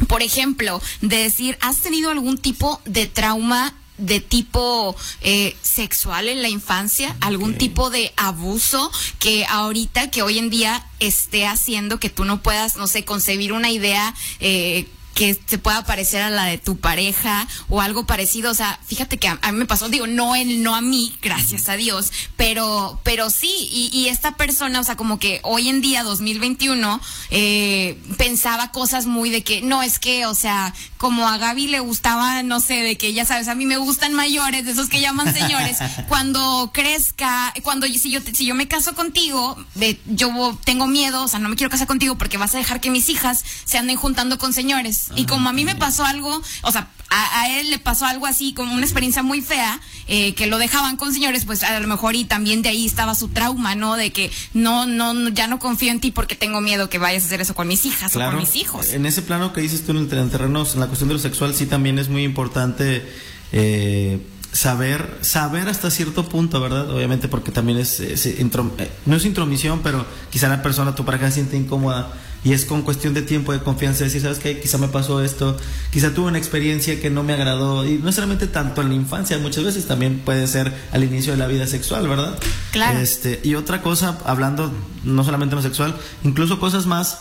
Por 0.08 0.24
ejemplo, 0.24 0.82
de 1.02 1.18
decir, 1.18 1.58
¿has 1.62 1.80
tenido 1.80 2.10
algún 2.12 2.38
tipo 2.38 2.82
de 2.86 3.08
trauma 3.08 3.74
de 3.98 4.20
tipo 4.20 4.96
eh, 5.22 5.56
sexual 5.62 6.28
en 6.28 6.42
la 6.42 6.50
infancia, 6.50 7.16
algún 7.22 7.58
tipo 7.58 7.90
de 7.90 8.12
abuso 8.18 8.92
que 9.20 9.46
ahorita, 9.46 10.10
que 10.10 10.24
hoy 10.24 10.40
en 10.40 10.50
día 10.50 10.86
esté 11.00 11.46
haciendo 11.46 12.00
que 12.00 12.10
tú 12.10 12.26
no 12.26 12.42
puedas, 12.42 12.76
no 12.76 12.88
sé, 12.88 13.06
concebir 13.06 13.54
una 13.54 13.70
idea 13.70 14.16
eh, 14.40 14.88
que 15.14 15.40
se 15.46 15.58
pueda 15.58 15.84
parecer 15.84 16.22
a 16.22 16.30
la 16.30 16.46
de 16.46 16.58
tu 16.58 16.78
pareja 16.78 17.48
o 17.70 17.82
algo 17.82 18.06
parecido. 18.06 18.52
O 18.52 18.56
sea, 18.56 18.80
fíjate 18.86 19.18
que 19.18 19.28
a, 19.28 19.40
a 19.42 19.52
mí 19.52 19.60
me 19.60 19.66
pasó, 19.66 19.90
digo, 19.90 20.08
no 20.08 20.36
él, 20.36 20.64
no 20.64 20.76
a 20.76 20.82
mí, 20.82 21.16
gracias 21.22 21.70
a 21.70 21.76
Dios, 21.76 22.12
pero, 22.38 23.00
pero 23.04 23.30
sí, 23.30 23.70
y, 23.72 23.90
y 23.94 24.10
esta 24.10 24.36
persona, 24.36 24.80
o 24.80 24.84
sea, 24.84 24.96
como 24.96 25.20
que 25.20 25.40
hoy 25.44 25.70
en 25.70 25.82
día, 25.82 26.04
2021, 26.04 27.02
eh, 27.30 27.98
pensaba 28.18 28.72
cosas 28.72 29.06
muy 29.06 29.30
de 29.30 29.44
que, 29.44 29.62
no, 29.62 29.84
es 29.84 30.00
que, 30.00 30.26
o 30.26 30.36
sea, 30.36 30.74
como 30.98 31.28
a 31.28 31.38
Gaby 31.38 31.68
le 31.68 31.80
gustaba, 31.80 32.44
no 32.44 32.60
sé, 32.60 32.76
de 32.76 32.98
que 32.98 33.14
ya 33.14 33.26
sabes, 33.26 33.48
a 33.48 33.56
mí 33.56 33.66
me 33.66 33.78
gustan 33.78 34.14
mayores, 34.14 34.66
de 34.66 34.72
esos 34.72 34.90
que 34.90 35.02
llaman 35.02 35.34
señores, 35.34 35.78
cuando 36.08 36.72
crezca, 36.74 37.54
cuando 37.64 37.88
si 37.88 38.10
yo, 38.12 38.20
si 38.34 38.46
yo 38.46 38.56
me 38.56 38.68
caso 38.68 38.96
contigo, 38.96 39.58
de, 39.76 40.00
yo 40.06 40.58
tengo 40.64 40.88
miedo, 40.88 41.24
o 41.24 41.28
sea, 41.28 41.40
no 41.40 41.50
me 41.50 41.56
quiero 41.56 41.70
casar 41.70 41.88
contigo 41.88 42.16
porque 42.18 42.38
vas 42.38 42.56
a 42.56 42.58
dejar 42.58 42.82
que 42.82 42.90
mis 42.90 43.10
hijas 43.10 43.44
se 43.66 43.78
anden 43.78 43.98
juntando 43.98 44.38
con 44.38 44.54
señores. 44.54 45.03
Y 45.16 45.26
como 45.26 45.50
a 45.50 45.54
mí 45.54 45.66
me 45.66 45.76
pasó 45.76 46.06
algo, 46.06 46.42
o 46.64 46.72
sea, 46.72 46.88
a, 47.10 47.42
a 47.42 47.60
él 47.60 47.70
le 47.70 47.78
pasó 47.80 48.06
algo 48.06 48.26
así, 48.26 48.54
como 48.54 48.74
una 48.74 48.84
experiencia 48.84 49.22
muy 49.22 49.42
fea, 49.42 49.80
eh, 50.08 50.34
que 50.36 50.48
lo 50.48 50.58
dejaban 50.58 50.98
con 50.98 51.14
señores, 51.14 51.46
pues 51.46 51.62
a 51.64 51.80
lo 51.80 51.88
mejor 51.88 52.16
y 52.16 52.26
también 52.26 52.62
de 52.64 52.70
ahí 52.70 52.86
estaba 52.86 53.14
su 53.16 53.28
trauma, 53.28 53.76
¿no? 53.76 53.96
De 53.96 54.12
que 54.12 54.32
no, 54.54 54.86
no, 54.88 55.14
no, 55.14 55.30
ya 55.30 55.48
no 55.48 55.60
confío 55.60 55.92
en 55.92 56.00
ti 56.00 56.12
porque 56.12 56.36
tengo 56.36 56.60
miedo 56.62 56.90
que 56.90 56.98
vayas 56.98 57.24
a 57.24 57.26
hacer 57.28 57.42
eso 57.42 57.54
con 57.54 57.68
mis 57.68 57.86
hijas 57.86 58.16
o 58.16 58.20
con 58.20 58.40
mis 58.40 58.56
hijos. 58.56 58.90
En 58.94 59.06
ese 59.06 59.22
plano 59.22 59.54
que 59.54 59.62
dices 59.62 59.86
tú 59.86 59.92
en 59.92 59.98
el, 59.98 60.08
ter- 60.10 60.20
en 60.20 60.54
la 60.54 60.88
cuestión 60.88 61.08
de 61.08 61.14
lo 61.14 61.20
sexual, 61.20 61.54
sí 61.54 61.66
también 61.68 62.00
es 62.00 62.10
muy 62.10 62.24
importante 62.24 63.06
eh, 63.52 64.20
saber, 64.52 65.20
saber 65.22 65.70
hasta 65.70 65.92
cierto 65.92 66.28
punto, 66.28 66.60
¿verdad? 66.62 66.90
Obviamente 66.90 67.28
porque 67.28 67.52
también 67.52 67.78
es, 67.78 68.00
es 68.00 68.26
intro- 68.40 68.74
eh, 68.80 68.90
no 69.06 69.16
es 69.18 69.26
intromisión, 69.26 69.82
pero 69.84 70.06
quizá 70.32 70.48
la 70.50 70.62
persona, 70.64 70.96
tu 70.96 71.06
pareja 71.06 71.28
se 71.28 71.36
siente 71.36 71.58
incómoda 71.58 72.12
y 72.44 72.54
es 72.54 72.66
con 72.66 72.82
cuestión 72.82 73.14
de 73.14 73.22
tiempo, 73.22 73.54
de 73.54 73.60
confianza, 73.60 74.04
decir, 74.04 74.22
¿sabes 74.22 74.40
qué? 74.40 74.60
Quizá 74.60 74.78
me 74.78 74.88
pasó 74.88 75.24
esto, 75.24 75.58
quizá 75.92 76.14
tuve 76.14 76.28
una 76.28 76.38
experiencia 76.38 77.00
que 77.00 77.10
no 77.10 77.24
me 77.24 77.34
agradó 77.34 77.86
y 77.86 77.98
no 77.98 78.12
solamente 78.12 78.48
tanto 78.48 78.82
en 78.82 78.90
la 78.90 78.96
infancia, 78.96 79.38
muchas 79.38 79.64
veces 79.64 79.88
también 79.88 80.20
puede 80.20 80.48
ser 80.48 80.74
al 80.92 81.04
inicio 81.04 81.34
de 81.34 81.38
la 81.38 81.48
vida 81.48 81.68
sexual, 81.68 82.08
¿verdad? 82.08 82.38
Claro. 82.72 83.00
Este, 83.00 83.40
y 83.44 83.56
otra 83.56 83.82
cosa, 83.82 84.18
hablando 84.26 84.74
no 85.04 85.24
solamente 85.24 85.56
de 85.56 85.62
lo 85.62 85.68
sexual, 85.68 85.96
incluso 86.24 86.60
cosas 86.60 86.86
más 86.86 87.20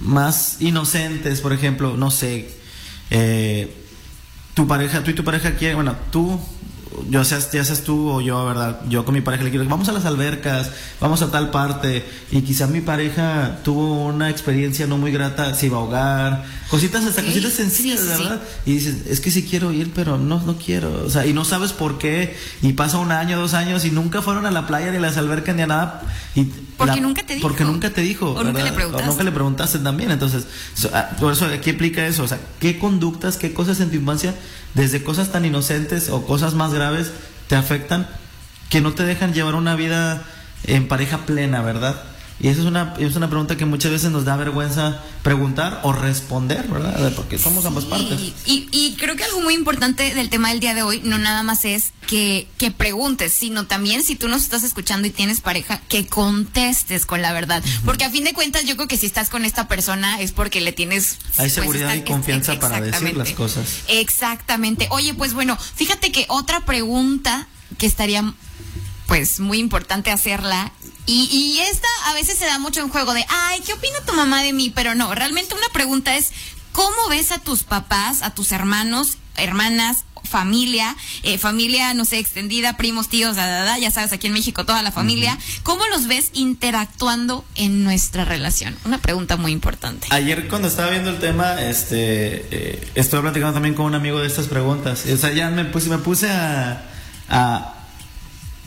más 0.00 0.56
inocentes, 0.60 1.40
por 1.40 1.52
ejemplo, 1.52 1.96
no 1.96 2.10
sé, 2.10 2.50
eh, 3.10 3.72
tu 4.54 4.66
pareja, 4.66 5.02
tú 5.02 5.10
y 5.10 5.14
tu 5.14 5.24
pareja 5.24 5.56
quieren, 5.56 5.76
bueno, 5.76 5.96
tú, 6.10 6.40
yo 7.10 7.24
seas, 7.24 7.50
ya 7.52 7.64
seas 7.64 7.82
tú 7.82 8.10
o 8.10 8.20
yo, 8.20 8.44
¿verdad? 8.44 8.80
Yo 8.88 9.04
con 9.04 9.14
mi 9.14 9.20
pareja 9.20 9.44
le 9.44 9.50
quiero, 9.50 9.64
vamos 9.68 9.88
a 9.88 9.92
las 9.92 10.04
albercas, 10.04 10.70
vamos 11.00 11.22
a 11.22 11.30
tal 11.30 11.50
parte, 11.50 12.04
y 12.30 12.42
quizá 12.42 12.66
mi 12.66 12.80
pareja 12.80 13.58
tuvo 13.64 14.06
una 14.06 14.30
experiencia 14.30 14.86
no 14.86 14.98
muy 14.98 15.12
grata, 15.12 15.54
se 15.54 15.66
iba 15.66 15.78
a 15.78 15.80
ahogar, 15.80 16.44
cositas, 16.70 17.04
hasta 17.04 17.22
cositas 17.22 17.52
sencillas, 17.52 18.00
sí. 18.00 18.08
¿verdad? 18.08 18.42
Y 18.66 18.74
dices, 18.74 19.06
es 19.08 19.20
que 19.20 19.30
sí 19.30 19.44
quiero 19.44 19.72
ir, 19.72 19.90
pero 19.94 20.18
no, 20.18 20.40
no 20.40 20.56
quiero, 20.56 21.04
o 21.04 21.10
sea, 21.10 21.26
y 21.26 21.32
no 21.32 21.44
sabes 21.44 21.72
por 21.72 21.98
qué, 21.98 22.36
y 22.62 22.72
pasa 22.72 22.98
un 22.98 23.12
año, 23.12 23.38
dos 23.38 23.54
años, 23.54 23.84
y 23.84 23.90
nunca 23.90 24.22
fueron 24.22 24.46
a 24.46 24.50
la 24.50 24.66
playa, 24.66 24.90
ni 24.90 24.96
a 24.96 25.00
las 25.00 25.16
albercas, 25.16 25.54
ni 25.56 25.62
a 25.62 25.66
nada, 25.66 26.02
y 26.34 26.44
Porque 26.76 27.00
nunca 27.00 27.22
te 27.22 27.34
dijo. 27.34 27.46
Porque 27.46 27.64
nunca 27.64 27.90
te 27.90 28.00
dijo. 28.00 28.30
O 28.32 28.42
nunca 28.42 28.62
le 28.62 28.72
preguntaste. 28.72 29.06
O 29.06 29.10
nunca 29.10 29.24
le 29.24 29.32
preguntaste 29.32 29.78
también. 29.80 30.10
Entonces, 30.10 30.46
ah, 30.92 31.10
por 31.20 31.32
eso 31.32 31.46
aquí 31.46 31.70
explica 31.70 32.06
eso. 32.06 32.22
O 32.22 32.28
sea, 32.28 32.40
¿qué 32.58 32.78
conductas, 32.78 33.36
qué 33.36 33.52
cosas 33.52 33.80
en 33.80 33.90
tu 33.90 33.96
infancia, 33.96 34.34
desde 34.74 35.02
cosas 35.02 35.30
tan 35.30 35.44
inocentes 35.44 36.08
o 36.08 36.24
cosas 36.26 36.54
más 36.54 36.72
graves, 36.72 36.91
te 37.48 37.56
afectan 37.56 38.06
que 38.70 38.80
no 38.80 38.92
te 38.92 39.04
dejan 39.04 39.34
llevar 39.34 39.54
una 39.54 39.76
vida 39.76 40.22
en 40.64 40.88
pareja 40.88 41.18
plena, 41.18 41.62
¿verdad? 41.62 42.02
Y 42.40 42.48
esa 42.48 42.60
es 42.62 42.66
una, 42.66 42.94
es 42.98 43.14
una 43.14 43.28
pregunta 43.28 43.56
que 43.56 43.64
muchas 43.66 43.92
veces 43.92 44.10
nos 44.10 44.24
da 44.24 44.36
vergüenza 44.36 45.00
preguntar 45.22 45.80
o 45.84 45.92
responder, 45.92 46.66
¿verdad? 46.66 47.12
Porque 47.14 47.38
somos 47.38 47.64
ambas 47.66 47.84
partes. 47.84 48.20
Y, 48.46 48.66
y- 48.72 48.96
creo 48.98 49.14
que 49.14 49.22
algo 49.24 49.40
muy 49.40 49.54
importante 49.54 50.12
del 50.14 50.28
tema 50.28 50.48
del 50.50 50.58
día 50.58 50.74
de 50.74 50.82
hoy 50.82 51.00
no 51.04 51.18
nada 51.18 51.44
más 51.44 51.64
es 51.64 51.92
que, 52.08 52.48
que 52.58 52.70
preguntes, 52.72 53.32
sino 53.32 53.66
también 53.66 54.02
si 54.02 54.16
tú 54.16 54.26
nos 54.28 54.42
estás 54.42 54.64
escuchando 54.64 55.06
y 55.06 55.10
tienes 55.10 55.40
pareja, 55.40 55.80
que 55.88 56.06
contestes 56.08 57.06
con 57.06 57.22
la 57.22 57.32
verdad. 57.32 57.62
Porque 57.84 58.04
a 58.04 58.10
fin 58.10 58.24
de 58.24 58.32
cuentas 58.32 58.64
yo 58.64 58.74
creo 58.76 58.88
que 58.88 58.96
si 58.96 59.06
estás 59.06 59.28
con 59.30 59.44
esta 59.44 59.68
persona 59.68 60.20
es 60.20 60.32
porque 60.32 60.60
le 60.60 60.72
tienes... 60.72 61.18
Hay 61.36 61.48
seguridad 61.50 61.94
está- 61.94 62.10
y 62.10 62.12
confianza 62.12 62.58
para 62.58 62.80
decir 62.80 63.16
las 63.16 63.30
cosas. 63.32 63.66
Exactamente. 63.88 64.88
Oye, 64.90 65.14
pues 65.14 65.32
bueno, 65.34 65.56
fíjate 65.76 66.10
que 66.12 66.26
otra 66.28 66.64
pregunta 66.64 67.46
que 67.78 67.86
estaría 67.86 68.34
pues 69.12 69.40
muy 69.40 69.58
importante 69.58 70.10
hacerla. 70.10 70.72
Y, 71.04 71.28
y 71.30 71.60
esta 71.70 71.86
a 72.06 72.14
veces 72.14 72.38
se 72.38 72.46
da 72.46 72.58
mucho 72.58 72.80
en 72.80 72.88
juego 72.88 73.12
de, 73.12 73.22
ay, 73.28 73.60
¿qué 73.60 73.74
opina 73.74 73.98
tu 74.06 74.14
mamá 74.14 74.42
de 74.42 74.54
mí? 74.54 74.72
Pero 74.74 74.94
no, 74.94 75.14
realmente 75.14 75.54
una 75.54 75.68
pregunta 75.74 76.16
es, 76.16 76.30
¿cómo 76.72 77.10
ves 77.10 77.30
a 77.30 77.38
tus 77.38 77.62
papás, 77.62 78.22
a 78.22 78.30
tus 78.30 78.52
hermanos, 78.52 79.18
hermanas, 79.36 80.06
familia, 80.24 80.96
eh, 81.24 81.36
familia, 81.36 81.92
no 81.92 82.06
sé, 82.06 82.20
extendida, 82.20 82.78
primos, 82.78 83.10
tíos, 83.10 83.36
da, 83.36 83.46
da, 83.46 83.64
da, 83.64 83.78
ya 83.78 83.90
sabes, 83.90 84.14
aquí 84.14 84.28
en 84.28 84.32
México 84.32 84.64
toda 84.64 84.82
la 84.82 84.92
familia, 84.92 85.38
¿cómo 85.62 85.84
los 85.88 86.06
ves 86.06 86.30
interactuando 86.32 87.44
en 87.54 87.84
nuestra 87.84 88.24
relación? 88.24 88.74
Una 88.86 88.96
pregunta 88.96 89.36
muy 89.36 89.52
importante. 89.52 90.06
Ayer 90.08 90.48
cuando 90.48 90.68
estaba 90.68 90.90
viendo 90.90 91.10
el 91.10 91.18
tema, 91.18 91.60
este, 91.60 92.46
eh, 92.50 92.88
estuve 92.94 93.20
platicando 93.20 93.52
también 93.52 93.74
con 93.74 93.84
un 93.84 93.94
amigo 93.94 94.20
de 94.20 94.28
estas 94.28 94.46
preguntas. 94.46 95.04
O 95.04 95.16
sea, 95.18 95.32
ya 95.32 95.50
me 95.50 95.66
puse, 95.66 95.90
me 95.90 95.98
puse 95.98 96.30
a, 96.30 96.82
a, 97.28 97.81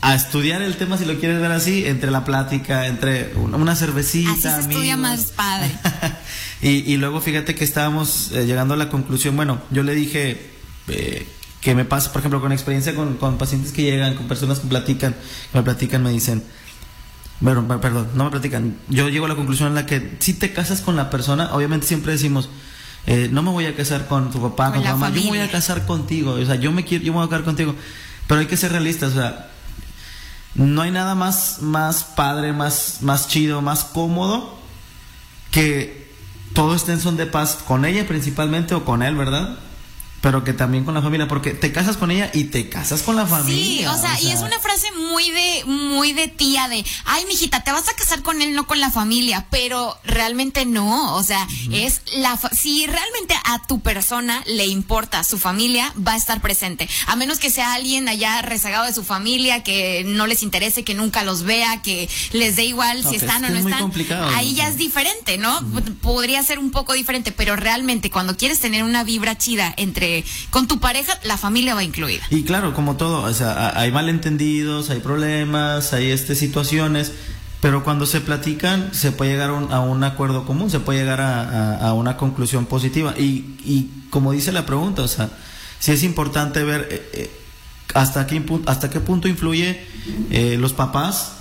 a 0.07 0.15
estudiar 0.15 0.62
el 0.62 0.75
tema, 0.77 0.97
si 0.97 1.05
lo 1.05 1.17
quieres 1.19 1.39
ver 1.41 1.51
así, 1.51 1.85
entre 1.85 2.12
la 2.12 2.24
plática, 2.25 2.85
entre 2.88 3.33
una, 3.35 3.75
cervecita. 3.75 4.31
Así 4.31 4.41
se 4.41 4.59
estudia 4.59 4.93
amigos. 4.93 5.00
más 5.00 5.31
padre. 5.31 5.71
y, 6.62 6.69
y 6.93 6.97
luego 6.97 7.21
fíjate 7.21 7.55
que 7.55 7.63
estábamos 7.63 8.31
eh, 8.31 8.45
llegando 8.45 8.74
a 8.74 8.77
la 8.77 8.89
conclusión, 8.89 9.35
bueno, 9.35 9.62
yo 9.71 9.83
le 9.83 9.95
dije 9.95 10.51
eh, 10.89 11.27
que 11.62 11.74
me 11.75 11.85
pasa, 11.85 12.12
por 12.12 12.19
ejemplo, 12.19 12.39
con 12.41 12.51
experiencia 12.51 12.93
con, 12.93 13.15
con 13.17 13.38
pacientes 13.38 13.71
que 13.71 13.81
llegan, 13.81 14.15
con 14.15 14.27
personas 14.27 14.59
que 14.59 14.67
platican, 14.67 15.13
que 15.51 15.57
me 15.57 15.63
platican, 15.63 16.03
me 16.03 16.12
dicen, 16.12 16.43
bueno, 17.39 17.67
per- 17.67 17.79
perdón, 17.79 18.09
no 18.15 18.25
me 18.25 18.31
platican. 18.31 18.77
Yo 18.89 19.09
llego 19.09 19.25
a 19.25 19.29
la 19.29 19.35
conclusión 19.35 19.69
en 19.69 19.75
la 19.75 19.85
que 19.85 20.17
si 20.19 20.33
te 20.35 20.53
casas 20.53 20.81
con 20.81 20.95
la 20.95 21.09
persona, 21.09 21.53
obviamente 21.53 21.88
siempre 21.88 22.12
decimos, 22.13 22.50
eh, 23.07 23.29
no 23.31 23.41
me 23.43 23.50
voy 23.51 23.65
a 23.65 23.75
casar 23.75 24.07
con 24.07 24.31
tu 24.31 24.41
papá, 24.41 24.71
Con 24.71 24.83
tu 24.83 24.88
mamá, 24.89 25.07
yo 25.09 25.13
me 25.15 25.19
voy 25.21 25.27
familia. 25.29 25.45
a 25.45 25.51
casar 25.51 25.85
contigo, 25.85 26.33
o 26.33 26.45
sea, 26.45 26.55
yo 26.55 26.71
me 26.71 26.85
quiero, 26.85 27.03
yo 27.03 27.12
me 27.12 27.17
voy 27.19 27.27
a 27.27 27.29
casar 27.29 27.43
contigo. 27.45 27.75
Pero 28.27 28.39
hay 28.41 28.45
que 28.47 28.57
ser 28.57 28.71
realistas, 28.71 29.12
o 29.12 29.15
sea, 29.15 29.51
no 30.55 30.81
hay 30.81 30.91
nada 30.91 31.15
más, 31.15 31.62
más 31.62 32.03
padre, 32.03 32.53
más, 32.53 33.00
más 33.01 33.27
chido, 33.27 33.62
más 33.62 33.83
cómodo 33.83 34.57
que 35.51 36.13
todo 36.53 36.75
esté 36.75 36.93
en 36.93 37.01
son 37.01 37.17
de 37.17 37.25
paz 37.25 37.59
con 37.67 37.85
ella 37.85 38.07
principalmente 38.07 38.74
o 38.75 38.85
con 38.85 39.03
él, 39.03 39.15
¿verdad? 39.15 39.57
Pero 40.25 40.44
que 40.44 40.53
también 40.53 40.86
con 40.86 40.96
la 40.96 41.03
familia, 41.03 41.27
porque 41.27 41.51
te 41.51 41.72
casas 41.72 41.98
con 41.98 42.10
ella 42.10 42.32
y 42.34 42.46
te 42.46 42.67
casas 42.67 43.03
con 43.03 43.15
la 43.15 43.27
familia. 43.27 43.63
Sí, 43.63 43.86
o 43.86 43.96
sea, 44.01 44.20
y 44.20 44.32
es 44.32 44.39
una 44.39 44.60
frase 44.60 44.91
muy 44.94 45.29
de, 45.29 45.65
muy 45.65 46.13
de 46.13 46.27
tía 46.27 46.67
de, 46.67 46.84
ay, 47.05 47.25
mijita, 47.27 47.62
te 47.63 47.72
vas 47.72 47.88
a 47.89 47.94
casar 47.94 48.24
con 48.24 48.41
él, 48.41 48.55
no 48.55 48.65
con 48.65 48.79
la 48.79 48.89
familia, 48.89 49.46
pero 49.51 49.96
realmente 50.03 50.65
no, 50.65 51.13
o 51.13 51.22
sea, 51.22 51.48
es 51.72 52.01
la, 52.15 52.39
si 52.53 52.88
realmente 52.88 53.36
a 53.46 53.67
tu 53.67 53.82
persona 53.82 54.41
le 54.48 54.65
importa 54.65 55.24
su 55.24 55.38
familia, 55.38 55.94
va 55.96 56.13
a 56.13 56.17
estar 56.17 56.41
presente, 56.41 56.89
a 57.05 57.15
menos 57.15 57.38
que 57.38 57.51
sea 57.51 57.75
alguien 57.75 58.10
allá 58.10 58.41
rezagado 58.41 58.88
de 58.88 58.94
su 58.94 59.03
familia, 59.03 59.62
que 59.62 60.05
no 60.08 60.25
les 60.25 60.41
interese, 60.41 60.84
que 60.84 60.96
nunca 60.96 61.24
los 61.24 61.44
vea, 61.44 61.84
que 61.84 62.10
les 62.32 62.55
dé 62.55 62.65
igual 62.65 63.08
si 63.08 63.17
están 63.17 63.46
o 63.46 63.50
no 63.50 63.60
están, 63.60 63.91
ahí 64.34 64.55
ya 64.55 64.70
es 64.70 64.77
diferente, 64.77 65.38
¿no? 65.38 65.60
Podría 66.01 66.41
ser 66.41 66.58
un 66.58 66.72
poco 66.72 66.94
diferente, 66.94 67.32
pero 67.32 67.55
realmente 67.55 68.10
cuando 68.10 68.36
quieres 68.36 68.60
tener 68.60 68.84
una 68.84 69.03
vibra 69.03 69.38
chida 69.38 69.72
entre 69.77 70.14
con 70.51 70.67
tu 70.67 70.79
pareja 70.79 71.19
la 71.24 71.38
familia 71.38 71.75
va 71.75 71.84
incluida. 71.84 72.24
Y 72.29 72.43
claro, 72.43 72.74
como 72.74 72.95
todo, 72.95 73.24
o 73.24 73.34
sea, 73.34 73.77
hay 73.79 73.91
malentendidos, 73.91 74.89
hay 74.89 75.00
problemas, 75.00 75.93
hay 75.93 76.12
este 76.12 76.36
situaciones, 76.36 77.12
pero 77.62 77.84
cuando 77.84 78.05
se 78.05 78.22
platican 78.22 78.93
se 78.93 79.12
puede 79.12 79.31
llegar 79.31 79.50
a 79.50 79.79
un, 79.79 80.03
acuerdo 80.03 80.45
común, 80.45 80.69
se 80.69 80.79
puede 80.79 81.00
llegar 81.00 81.22
a, 81.22 81.93
una 81.93 82.17
conclusión 82.17 82.65
positiva. 82.65 83.15
Y, 83.17 83.57
y, 83.65 83.89
como 84.12 84.31
dice 84.31 84.51
la 84.51 84.65
pregunta, 84.65 85.01
o 85.01 85.07
sea, 85.07 85.29
si 85.79 85.91
es 85.91 86.03
importante 86.03 86.63
ver 86.63 86.88
eh, 86.91 87.10
eh, 87.13 87.31
hasta, 87.93 88.27
qué, 88.27 88.41
hasta 88.67 88.89
qué 88.89 89.00
punto 89.00 89.27
influye 89.27 89.84
eh, 90.29 90.57
los 90.60 90.74
papás 90.74 91.34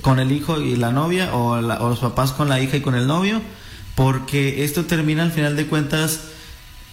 con 0.00 0.18
el 0.18 0.32
hijo 0.32 0.60
y 0.60 0.74
la 0.76 0.90
novia 0.90 1.34
o, 1.34 1.52
o 1.52 1.60
los 1.60 1.98
papás 2.00 2.32
con 2.32 2.48
la 2.48 2.58
hija 2.60 2.78
y 2.78 2.80
con 2.80 2.94
el 2.94 3.06
novio, 3.06 3.42
porque 3.94 4.64
esto 4.64 4.86
termina 4.86 5.22
al 5.22 5.30
final 5.30 5.56
de 5.56 5.66
cuentas 5.66 6.20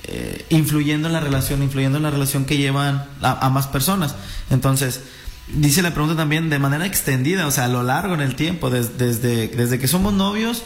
eh, 0.05 0.45
influyendo 0.50 1.07
en 1.07 1.13
la 1.13 1.19
relación, 1.19 1.63
influyendo 1.63 1.98
en 1.98 2.03
la 2.03 2.12
relación 2.12 2.45
que 2.45 2.57
llevan 2.57 3.05
a, 3.22 3.50
más 3.50 3.67
personas. 3.67 4.15
Entonces, 4.50 5.01
dice 5.48 5.81
la 5.81 5.91
pregunta 5.91 6.15
también 6.15 6.50
de 6.50 6.60
manera 6.60 6.86
extendida, 6.86 7.48
o 7.48 7.51
sea, 7.51 7.65
a 7.65 7.69
lo 7.69 7.83
largo 7.83 8.13
en 8.13 8.22
el 8.22 8.36
tiempo, 8.36 8.69
desde, 8.69 9.48
desde 9.48 9.79
que 9.79 9.88
somos 9.88 10.13
novios 10.13 10.63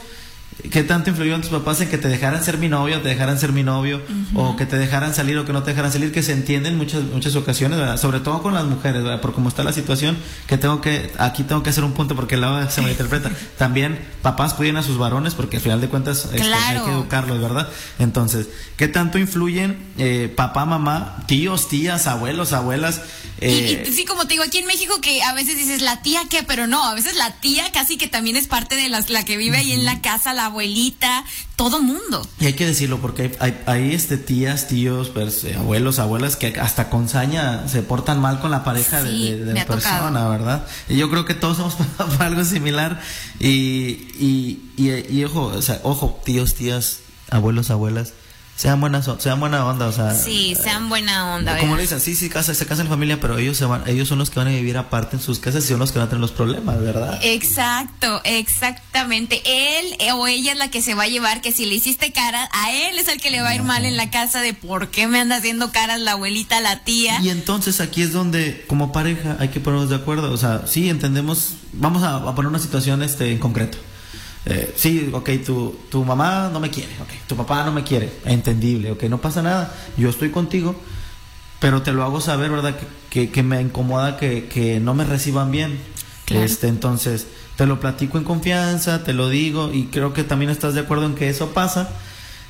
¿Qué 0.71 0.83
tanto 0.83 1.11
influyó 1.11 1.39
tus 1.39 1.49
papás 1.49 1.81
en 1.81 1.89
que 1.89 1.97
te 1.97 2.07
dejaran 2.07 2.43
ser 2.43 2.57
mi 2.57 2.67
novio, 2.67 2.99
te 3.01 3.09
dejaran 3.09 3.39
ser 3.39 3.51
mi 3.51 3.63
novio, 3.63 4.01
o 4.33 4.55
que 4.55 4.65
te 4.65 4.77
dejaran 4.77 5.13
salir 5.13 5.37
o 5.37 5.45
que 5.45 5.53
no 5.53 5.61
te 5.61 5.69
dejaran 5.69 5.91
salir? 5.91 6.11
Que 6.11 6.23
se 6.23 6.33
entiende 6.33 6.69
en 6.69 6.77
muchas, 6.77 7.03
muchas 7.03 7.35
ocasiones, 7.35 7.77
¿verdad? 7.77 7.97
Sobre 7.97 8.19
todo 8.19 8.41
con 8.41 8.55
las 8.55 8.65
mujeres, 8.65 9.03
¿verdad? 9.03 9.21
Por 9.21 9.33
cómo 9.33 9.49
está 9.49 9.63
la 9.63 9.71
situación, 9.71 10.17
que 10.47 10.57
tengo 10.57 10.81
que, 10.81 11.11
aquí 11.19 11.43
tengo 11.43 11.61
que 11.61 11.69
hacer 11.69 11.83
un 11.83 11.93
punto 11.93 12.15
porque 12.15 12.37
luego 12.37 12.69
se 12.71 12.81
me 12.81 12.89
interpreta. 12.91 13.31
También 13.57 13.99
papás 14.23 14.55
cuiden 14.55 14.77
a 14.77 14.83
sus 14.83 14.97
varones 14.97 15.35
porque 15.35 15.57
al 15.57 15.63
final 15.63 15.79
de 15.79 15.89
cuentas 15.89 16.25
este, 16.33 16.41
hay 16.41 16.79
que 16.79 16.91
educarlos, 16.91 17.39
¿verdad? 17.39 17.69
Entonces, 17.99 18.49
¿qué 18.77 18.87
tanto 18.87 19.19
influyen 19.19 19.77
eh, 19.97 20.33
papá, 20.35 20.65
mamá, 20.65 21.23
tíos, 21.27 21.69
tías, 21.69 22.07
abuelos, 22.07 22.53
abuelas? 22.53 23.01
Eh, 23.39 23.85
y, 23.87 23.93
sí, 23.93 24.05
como 24.05 24.25
te 24.25 24.33
digo, 24.33 24.43
aquí 24.43 24.57
en 24.57 24.65
México 24.65 24.99
que 24.99 25.21
a 25.21 25.33
veces 25.33 25.57
dices 25.57 25.81
la 25.81 26.01
tía 26.01 26.21
qué, 26.29 26.41
pero 26.41 26.65
no, 26.65 26.83
a 26.83 26.95
veces 26.95 27.15
la 27.15 27.39
tía 27.39 27.71
casi 27.71 27.97
que 27.97 28.07
también 28.07 28.35
es 28.35 28.47
parte 28.47 28.75
de 28.75 28.89
las, 28.89 29.09
la 29.09 29.23
que 29.23 29.37
vive 29.37 29.57
ahí 29.57 29.71
en 29.73 29.85
la 29.85 30.01
casa, 30.01 30.33
la 30.37 30.45
abuelita, 30.45 31.25
todo 31.57 31.81
mundo. 31.81 32.25
Y 32.39 32.45
hay 32.45 32.53
que 32.53 32.65
decirlo 32.65 32.99
porque 32.99 33.35
hay, 33.39 33.61
hay, 33.65 33.93
este 33.93 34.17
tías, 34.17 34.67
tíos, 34.67 35.09
pues, 35.09 35.43
eh, 35.43 35.55
abuelos, 35.55 35.99
abuelas 35.99 36.37
que 36.37 36.57
hasta 36.59 36.89
con 36.89 37.09
saña 37.09 37.67
se 37.67 37.81
portan 37.81 38.21
mal 38.21 38.39
con 38.39 38.51
la 38.51 38.63
pareja 38.63 39.03
de, 39.03 39.53
la 39.53 39.65
persona, 39.65 40.29
¿verdad? 40.29 40.65
Y 40.87 40.95
yo 40.95 41.09
creo 41.09 41.25
que 41.25 41.33
todos 41.33 41.59
hemos 41.59 41.75
pasado 41.75 42.09
por 42.15 42.25
algo 42.25 42.45
similar 42.45 43.01
y, 43.39 44.07
y, 44.17 44.71
y, 44.77 44.91
y 45.09 45.23
ojo, 45.25 45.47
o 45.47 45.61
sea, 45.61 45.81
ojo, 45.83 46.21
tíos, 46.23 46.53
tías, 46.53 46.99
abuelos, 47.29 47.69
abuelas 47.69 48.13
sean 48.57 48.81
buenas 48.81 49.09
sean 49.19 49.39
buena 49.39 49.65
onda 49.65 49.87
o 49.87 49.91
sea 49.91 50.13
sí 50.13 50.55
sean 50.61 50.89
buena 50.89 51.35
onda 51.35 51.57
como 51.57 51.75
le 51.75 51.83
dicen 51.83 52.01
sí 52.01 52.15
sí 52.15 52.29
casa 52.29 52.53
se 52.53 52.65
casan 52.65 52.87
en 52.87 52.91
familia 52.91 53.19
pero 53.21 53.37
ellos 53.37 53.55
se 53.55 53.65
van 53.65 53.83
ellos 53.87 54.07
son 54.07 54.17
los 54.19 54.29
que 54.29 54.39
van 54.39 54.49
a 54.49 54.51
vivir 54.51 54.77
aparte 54.77 55.15
en 55.15 55.21
sus 55.21 55.39
casas 55.39 55.63
y 55.63 55.67
son 55.67 55.79
los 55.79 55.91
que 55.91 55.99
van 55.99 56.07
a 56.07 56.09
tener 56.09 56.21
los 56.21 56.31
problemas 56.31 56.81
verdad 56.81 57.19
exacto 57.23 58.21
exactamente. 58.25 59.41
Él 59.45 59.95
eh, 59.99 60.11
o 60.11 60.27
ella 60.27 60.53
es 60.53 60.57
la 60.57 60.69
que 60.69 60.81
se 60.81 60.93
va 60.93 61.03
a 61.03 61.07
llevar 61.07 61.41
que 61.41 61.51
si 61.51 61.65
le 61.65 61.75
hiciste 61.75 62.11
cara 62.11 62.49
a 62.51 62.71
él 62.71 62.97
es 62.97 63.07
el 63.07 63.19
que 63.19 63.31
le 63.31 63.41
va 63.41 63.49
a 63.49 63.55
ir 63.55 63.63
mal 63.63 63.85
en 63.85 63.97
la 63.97 64.09
casa 64.09 64.41
de 64.41 64.53
por 64.53 64.89
qué 64.89 65.07
me 65.07 65.19
anda 65.19 65.37
haciendo 65.37 65.71
caras 65.71 65.99
la 65.99 66.13
abuelita 66.13 66.59
la 66.61 66.83
tía. 66.83 67.19
Y 67.21 67.29
entonces 67.29 67.79
aquí 67.81 68.01
es 68.01 68.13
donde 68.13 68.65
como 68.67 68.91
pareja 68.91 69.37
hay 69.39 69.49
que 69.49 69.59
ponernos 69.59 69.89
de 69.89 69.95
acuerdo. 69.95 70.31
O 70.31 70.37
sea 70.37 70.67
sí 70.67 70.89
entendemos 70.89 71.53
vamos 71.73 72.03
a, 72.03 72.15
a 72.15 72.35
poner 72.35 72.49
una 72.49 72.59
situación 72.59 73.03
este 73.03 73.31
en 73.31 73.39
concreto 73.39 73.77
eh, 74.49 74.73
sí, 74.77 75.09
ok, 75.11 75.29
tu, 75.45 75.77
tu 75.89 76.05
mamá 76.05 76.49
no 76.53 76.61
me 76.61 76.69
quiere, 76.69 76.93
ok, 77.01 77.27
tu 77.27 77.35
papá 77.35 77.65
no 77.65 77.73
me 77.73 77.83
quiere, 77.83 78.09
entendible, 78.23 78.91
ok, 78.91 79.03
no 79.03 79.19
pasa 79.19 79.41
nada, 79.41 79.73
yo 79.97 80.09
estoy 80.09 80.29
contigo, 80.29 80.73
pero 81.59 81.81
te 81.81 81.91
lo 81.91 82.03
hago 82.03 82.21
saber, 82.21 82.51
¿verdad? 82.51 82.75
Que, 83.09 83.29
que, 83.29 83.43
me 83.43 83.59
incomoda 83.61 84.15
que, 84.15 84.47
que, 84.47 84.79
no 84.79 84.93
me 84.93 85.03
reciban 85.03 85.51
bien. 85.51 85.77
Este, 86.27 86.67
entonces, 86.67 87.27
te 87.55 87.65
lo 87.65 87.79
platico 87.79 88.17
en 88.17 88.23
confianza, 88.23 89.03
te 89.03 89.13
lo 89.13 89.27
digo, 89.27 89.73
y 89.73 89.87
creo 89.87 90.13
que 90.13 90.23
también 90.23 90.51
estás 90.51 90.75
de 90.75 90.81
acuerdo 90.81 91.05
en 91.05 91.15
que 91.15 91.29
eso 91.29 91.53
pasa. 91.53 91.89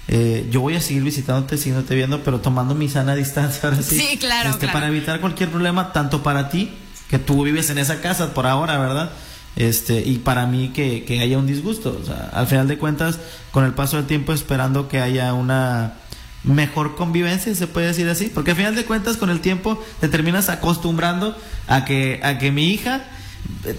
Eh, 0.08 0.48
yo 0.52 0.62
voy 0.62 0.76
a 0.76 0.82
seguir 0.82 1.04
visitándote, 1.04 1.58
siguiéndote 1.58 1.96
viendo, 1.96 2.24
pero 2.24 2.42
tomando 2.42 2.76
mi 2.76 2.90
sana 2.90 3.16
distancia 3.16 3.62
ahora 3.64 3.82
sí. 3.82 4.00
Sí, 4.00 4.18
claro, 4.18 4.50
este, 4.50 4.68
Para 4.68 4.88
evitar 4.88 5.20
cualquier 5.20 5.50
problema, 5.50 5.94
tanto 5.94 6.22
para 6.22 6.50
ti, 6.50 6.72
que 7.10 7.20
tú 7.20 7.44
vives 7.44 7.70
en 7.70 7.78
esa 7.78 8.02
casa 8.02 8.34
por 8.34 8.46
ahora, 8.46 8.78
¿verdad? 8.78 9.12
Este 9.58 10.02
y 10.02 10.20
para 10.20 10.46
mí 10.46 10.70
que, 10.70 11.04
que 11.04 11.20
haya 11.20 11.38
un 11.38 11.48
disgusto. 11.48 12.00
O 12.02 12.06
sea, 12.06 12.30
al 12.34 12.48
final 12.48 12.68
de 12.68 12.78
cuentas, 12.78 13.20
con 13.52 13.66
el 13.66 13.74
paso 13.74 13.98
del 13.98 14.06
tiempo 14.06 14.32
esperando 14.32 14.88
que 14.88 15.02
haya 15.02 15.34
una 15.34 15.96
mejor 16.44 16.96
convivencia, 16.96 17.54
se 17.54 17.68
puede 17.68 17.88
decir 17.88 18.08
así, 18.08 18.32
porque 18.34 18.52
al 18.52 18.58
final 18.58 18.76
de 18.76 18.86
cuentas 18.86 19.18
con 19.18 19.30
el 19.30 19.42
tiempo 19.42 19.84
te 20.00 20.08
terminas 20.08 20.50
acostumbrando 20.50 21.36
a 21.68 21.84
que 21.84 22.22
a 22.24 22.38
que 22.38 22.52
mi 22.52 22.70
hija 22.70 23.06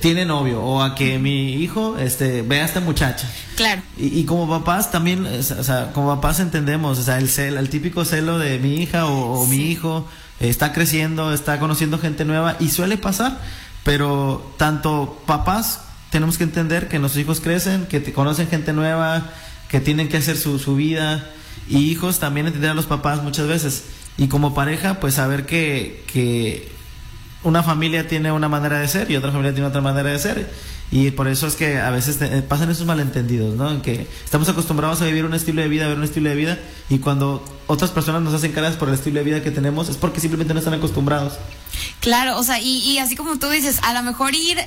tiene 0.01 0.25
novio 0.25 0.63
o 0.63 0.83
a 0.83 0.95
que 0.95 1.19
mi 1.19 1.55
hijo 1.55 1.97
este 1.99 2.43
vea 2.43 2.63
a 2.63 2.67
esta 2.67 2.81
muchacha. 2.81 3.29
Claro. 3.57 3.83
Y, 3.97 4.25
como 4.25 4.49
papás 4.49 4.91
también, 4.91 5.27
o 5.27 5.43
sea, 5.43 5.93
como 5.93 6.15
papás 6.15 6.41
entendemos, 6.41 6.99
o 6.99 7.03
sea, 7.03 7.19
el 7.19 7.29
cel, 7.29 7.57
el 7.57 7.69
típico 7.69 8.05
celo 8.05 8.39
de 8.39 8.59
mi 8.59 8.77
hija 8.83 9.07
o, 9.07 9.47
mi 9.47 9.71
hijo 9.71 10.07
está 10.41 10.73
creciendo, 10.73 11.33
está 11.33 11.59
conociendo 11.59 11.99
gente 11.99 12.25
nueva 12.25 12.57
y 12.61 12.69
suele 12.69 12.97
pasar 12.97 13.41
pero 13.89 14.53
tanto 14.59 15.19
papás 15.25 15.81
tenemos 16.11 16.37
que 16.37 16.45
entender 16.45 16.89
que 16.89 16.99
nuestros 16.99 17.25
hijos 17.25 17.41
crecen, 17.41 17.87
que 17.87 18.01
te 18.01 18.13
conocen 18.13 18.47
gente 18.47 18.75
nueva, 18.75 19.31
que 19.71 19.81
tienen 19.81 20.11
que 20.11 20.19
hacer 20.19 20.37
su, 20.37 20.59
su 20.59 20.77
vida. 20.77 21.31
Y 21.71 21.91
hijos 21.91 22.19
también 22.19 22.47
entender 22.47 22.69
a 22.69 22.75
los 22.75 22.85
papás 22.85 23.23
muchas 23.23 23.47
veces. 23.47 23.85
Y 24.19 24.29
como 24.29 24.53
pareja, 24.55 25.01
pues 25.01 25.15
saber 25.15 25.47
que, 25.47 26.05
que 26.13 26.71
una 27.45 27.63
familia 27.63 28.07
tiene 28.07 28.31
una 28.31 28.51
manera 28.51 28.79
de 28.79 28.89
ser 28.89 29.11
y 29.11 29.17
otra 29.17 29.31
familia 29.31 29.55
tiene 29.55 29.69
otra 29.69 29.81
manera 29.81 30.11
de 30.11 30.19
ser. 30.19 30.53
Y 30.91 31.11
por 31.11 31.29
eso 31.29 31.47
es 31.47 31.55
que 31.55 31.79
a 31.79 31.91
veces 31.91 32.19
pasan 32.49 32.71
esos 32.71 32.87
malentendidos, 32.87 33.55
¿no? 33.57 33.71
En 33.71 33.83
que 33.83 34.07
estamos 34.25 34.49
acostumbrados 34.49 35.03
a 35.03 35.05
vivir 35.05 35.25
un 35.25 35.35
estilo 35.35 35.61
de 35.61 35.69
vida, 35.69 35.85
a 35.85 35.89
ver 35.89 35.99
un 35.99 36.05
estilo 36.05 36.31
de 36.31 36.37
vida, 36.37 36.59
y 36.89 36.99
cuando 36.99 37.45
otras 37.67 37.91
personas 37.91 38.23
nos 38.23 38.33
hacen 38.33 38.53
caras 38.53 38.77
por 38.77 38.89
el 38.89 38.95
estilo 38.95 39.19
de 39.19 39.25
vida 39.25 39.43
que 39.43 39.51
tenemos, 39.51 39.91
es 39.91 39.97
porque 39.97 40.21
simplemente 40.21 40.55
no 40.55 40.61
están 40.61 40.75
acostumbrados. 40.75 41.35
Claro, 42.01 42.39
o 42.39 42.43
sea, 42.43 42.61
y, 42.61 42.79
y 42.79 42.99
así 42.99 43.17
como 43.17 43.39
tú 43.39 43.51
dices, 43.51 43.81
a 43.83 43.93
lo 43.93 44.03
mejor 44.03 44.35
ir 44.35 44.59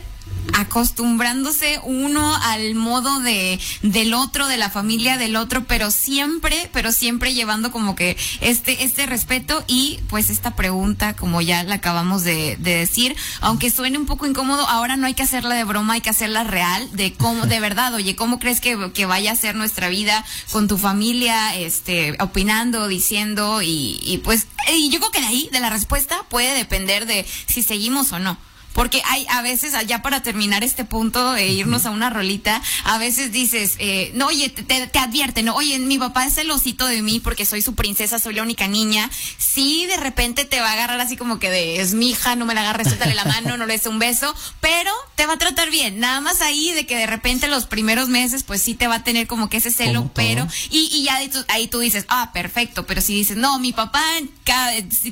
acostumbrándose 0.53 1.79
uno 1.83 2.35
al 2.43 2.75
modo 2.75 3.19
de 3.19 3.59
del 3.81 4.13
otro, 4.13 4.47
de 4.47 4.57
la 4.57 4.69
familia 4.69 5.17
del 5.17 5.35
otro, 5.35 5.65
pero 5.65 5.91
siempre, 5.91 6.69
pero 6.73 6.91
siempre 6.91 7.33
llevando 7.33 7.71
como 7.71 7.95
que 7.95 8.17
este 8.41 8.83
este 8.83 9.05
respeto 9.05 9.63
y 9.67 9.99
pues 10.07 10.29
esta 10.29 10.55
pregunta, 10.55 11.15
como 11.15 11.41
ya 11.41 11.63
la 11.63 11.75
acabamos 11.75 12.23
de, 12.23 12.57
de 12.57 12.75
decir, 12.75 13.15
aunque 13.39 13.69
suene 13.69 13.97
un 13.97 14.05
poco 14.05 14.25
incómodo, 14.25 14.67
ahora 14.67 14.97
no 14.97 15.07
hay 15.07 15.13
que 15.13 15.23
hacerla 15.23 15.55
de 15.55 15.63
broma, 15.63 15.93
hay 15.93 16.01
que 16.01 16.09
hacerla 16.09 16.43
real, 16.43 16.89
de 16.93 17.13
cómo, 17.13 17.45
de 17.45 17.59
verdad, 17.59 17.93
oye, 17.93 18.15
¿cómo 18.15 18.39
crees 18.39 18.61
que, 18.61 18.91
que 18.93 19.05
vaya 19.05 19.31
a 19.31 19.35
ser 19.35 19.55
nuestra 19.55 19.89
vida 19.89 20.25
con 20.51 20.67
tu 20.67 20.77
familia, 20.77 21.55
este, 21.55 22.15
opinando, 22.19 22.87
diciendo 22.87 23.61
y, 23.61 23.99
y 24.03 24.19
pues, 24.19 24.47
y 24.73 24.89
yo 24.89 24.99
creo 24.99 25.11
que 25.11 25.21
de 25.21 25.27
ahí, 25.27 25.49
de 25.51 25.59
la 25.59 25.69
respuesta, 25.69 26.23
puede 26.29 26.53
depender 26.53 27.05
de 27.05 27.25
si 27.47 27.63
seguimos 27.63 28.11
o 28.11 28.19
no. 28.19 28.37
Porque 28.73 29.01
hay 29.05 29.25
a 29.29 29.41
veces, 29.41 29.73
ya 29.85 30.01
para 30.01 30.23
terminar 30.23 30.63
este 30.63 30.85
punto 30.85 31.35
e 31.35 31.47
irnos 31.47 31.85
a 31.85 31.91
una 31.91 32.09
rolita, 32.09 32.61
a 32.85 32.97
veces 32.97 33.31
dices, 33.31 33.75
eh, 33.79 34.11
no, 34.15 34.27
oye, 34.27 34.49
te, 34.49 34.87
te, 34.87 34.99
advierte, 34.99 35.43
no, 35.43 35.55
oye, 35.55 35.77
mi 35.79 35.97
papá 35.97 36.25
es 36.25 36.35
celosito 36.35 36.85
de 36.87 37.01
mí 37.01 37.19
porque 37.19 37.45
soy 37.45 37.61
su 37.61 37.75
princesa, 37.75 38.19
soy 38.19 38.35
la 38.35 38.43
única 38.43 38.67
niña. 38.67 39.09
Sí, 39.37 39.85
de 39.87 39.97
repente 39.97 40.45
te 40.45 40.61
va 40.61 40.69
a 40.69 40.73
agarrar 40.73 40.99
así 41.01 41.17
como 41.17 41.39
que 41.39 41.49
de, 41.49 41.81
es 41.81 41.93
mi 41.93 42.11
hija, 42.11 42.35
no 42.35 42.45
me 42.45 42.53
la 42.53 42.61
agarres, 42.61 42.87
suéltale 42.87 43.13
la 43.13 43.25
mano, 43.25 43.57
no 43.57 43.65
le 43.65 43.73
des 43.73 43.85
un 43.87 43.99
beso, 43.99 44.33
pero 44.59 44.91
te 45.15 45.25
va 45.25 45.33
a 45.33 45.37
tratar 45.37 45.69
bien. 45.69 45.99
Nada 45.99 46.21
más 46.21 46.41
ahí 46.41 46.71
de 46.71 46.85
que 46.85 46.95
de 46.95 47.07
repente 47.07 47.47
los 47.47 47.65
primeros 47.65 48.09
meses, 48.09 48.43
pues 48.43 48.61
sí 48.61 48.73
te 48.75 48.87
va 48.87 48.95
a 48.95 49.03
tener 49.03 49.27
como 49.27 49.49
que 49.49 49.57
ese 49.57 49.71
celo, 49.71 50.11
pero, 50.13 50.47
y, 50.69 50.89
y 50.91 51.03
ya 51.03 51.19
ahí 51.49 51.67
tú, 51.67 51.79
dices, 51.79 52.05
ah, 52.07 52.31
perfecto, 52.33 52.85
pero 52.85 53.01
si 53.01 53.15
dices, 53.15 53.37
no, 53.37 53.59
mi 53.59 53.73
papá, 53.73 54.03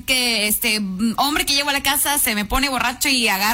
que 0.06 0.48
este 0.48 0.82
hombre 1.18 1.46
que 1.46 1.54
llevo 1.54 1.70
a 1.70 1.74
la 1.74 1.84
casa 1.84 2.18
se 2.18 2.36
me 2.36 2.46
pone 2.46 2.70
borracho 2.70 3.10
y 3.10 3.28
agarra 3.28 3.49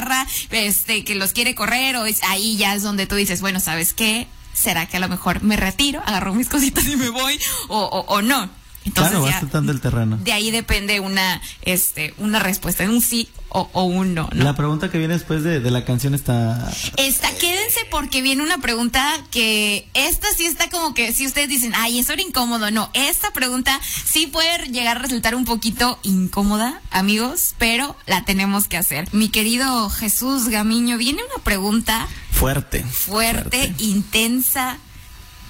este, 0.50 1.04
que 1.04 1.14
los 1.14 1.32
quiere 1.32 1.54
correr, 1.54 1.96
o 1.96 2.06
es, 2.06 2.22
ahí 2.24 2.56
ya 2.56 2.74
es 2.74 2.82
donde 2.82 3.06
tú 3.06 3.14
dices, 3.14 3.40
bueno, 3.40 3.60
¿sabes 3.60 3.92
qué? 3.94 4.26
¿Será 4.52 4.86
que 4.86 4.96
a 4.96 5.00
lo 5.00 5.08
mejor 5.08 5.42
me 5.42 5.56
retiro, 5.56 6.02
agarro 6.06 6.34
mis 6.34 6.48
cositas 6.50 6.86
y 6.86 6.96
me 6.96 7.08
voy? 7.10 7.38
O, 7.68 7.78
o, 8.08 8.22
no. 8.22 8.48
Entonces 8.84 9.10
claro, 9.12 9.26
ya- 9.26 9.32
vas 9.32 9.40
tratando 9.40 9.72
el 9.72 9.80
terreno. 9.80 10.16
de 10.16 10.32
ahí 10.32 10.50
depende 10.52 11.00
una, 11.00 11.40
este, 11.62 12.14
una 12.18 12.38
respuesta, 12.38 12.84
un 12.84 13.00
sí 13.00 13.28
o, 13.58 13.70
o 13.72 13.84
un 13.84 14.12
no, 14.14 14.28
¿no? 14.34 14.44
La 14.44 14.54
pregunta 14.54 14.90
que 14.90 14.98
viene 14.98 15.14
después 15.14 15.42
de, 15.42 15.60
de 15.60 15.70
la 15.70 15.86
canción 15.86 16.12
está... 16.14 16.70
Esta, 16.98 17.30
quédense 17.36 17.80
porque 17.90 18.20
viene 18.20 18.42
una 18.42 18.58
pregunta 18.58 19.02
que 19.30 19.88
esta 19.94 20.28
sí 20.36 20.44
está 20.44 20.68
como 20.68 20.92
que 20.92 21.14
si 21.14 21.26
ustedes 21.26 21.48
dicen, 21.48 21.72
ay, 21.74 21.98
eso 21.98 22.12
era 22.12 22.20
incómodo. 22.20 22.70
No, 22.70 22.90
esta 22.92 23.30
pregunta 23.32 23.80
sí 24.04 24.26
puede 24.26 24.66
llegar 24.68 24.98
a 24.98 25.00
resultar 25.00 25.34
un 25.34 25.46
poquito 25.46 25.98
incómoda, 26.02 26.82
amigos, 26.90 27.54
pero 27.56 27.96
la 28.06 28.26
tenemos 28.26 28.68
que 28.68 28.76
hacer. 28.76 29.08
Mi 29.12 29.30
querido 29.30 29.88
Jesús 29.88 30.48
Gamiño, 30.48 30.98
viene 30.98 31.22
una 31.34 31.42
pregunta 31.42 32.06
Fuerte. 32.30 32.84
fuerte, 32.84 33.72
intensa, 33.78 34.76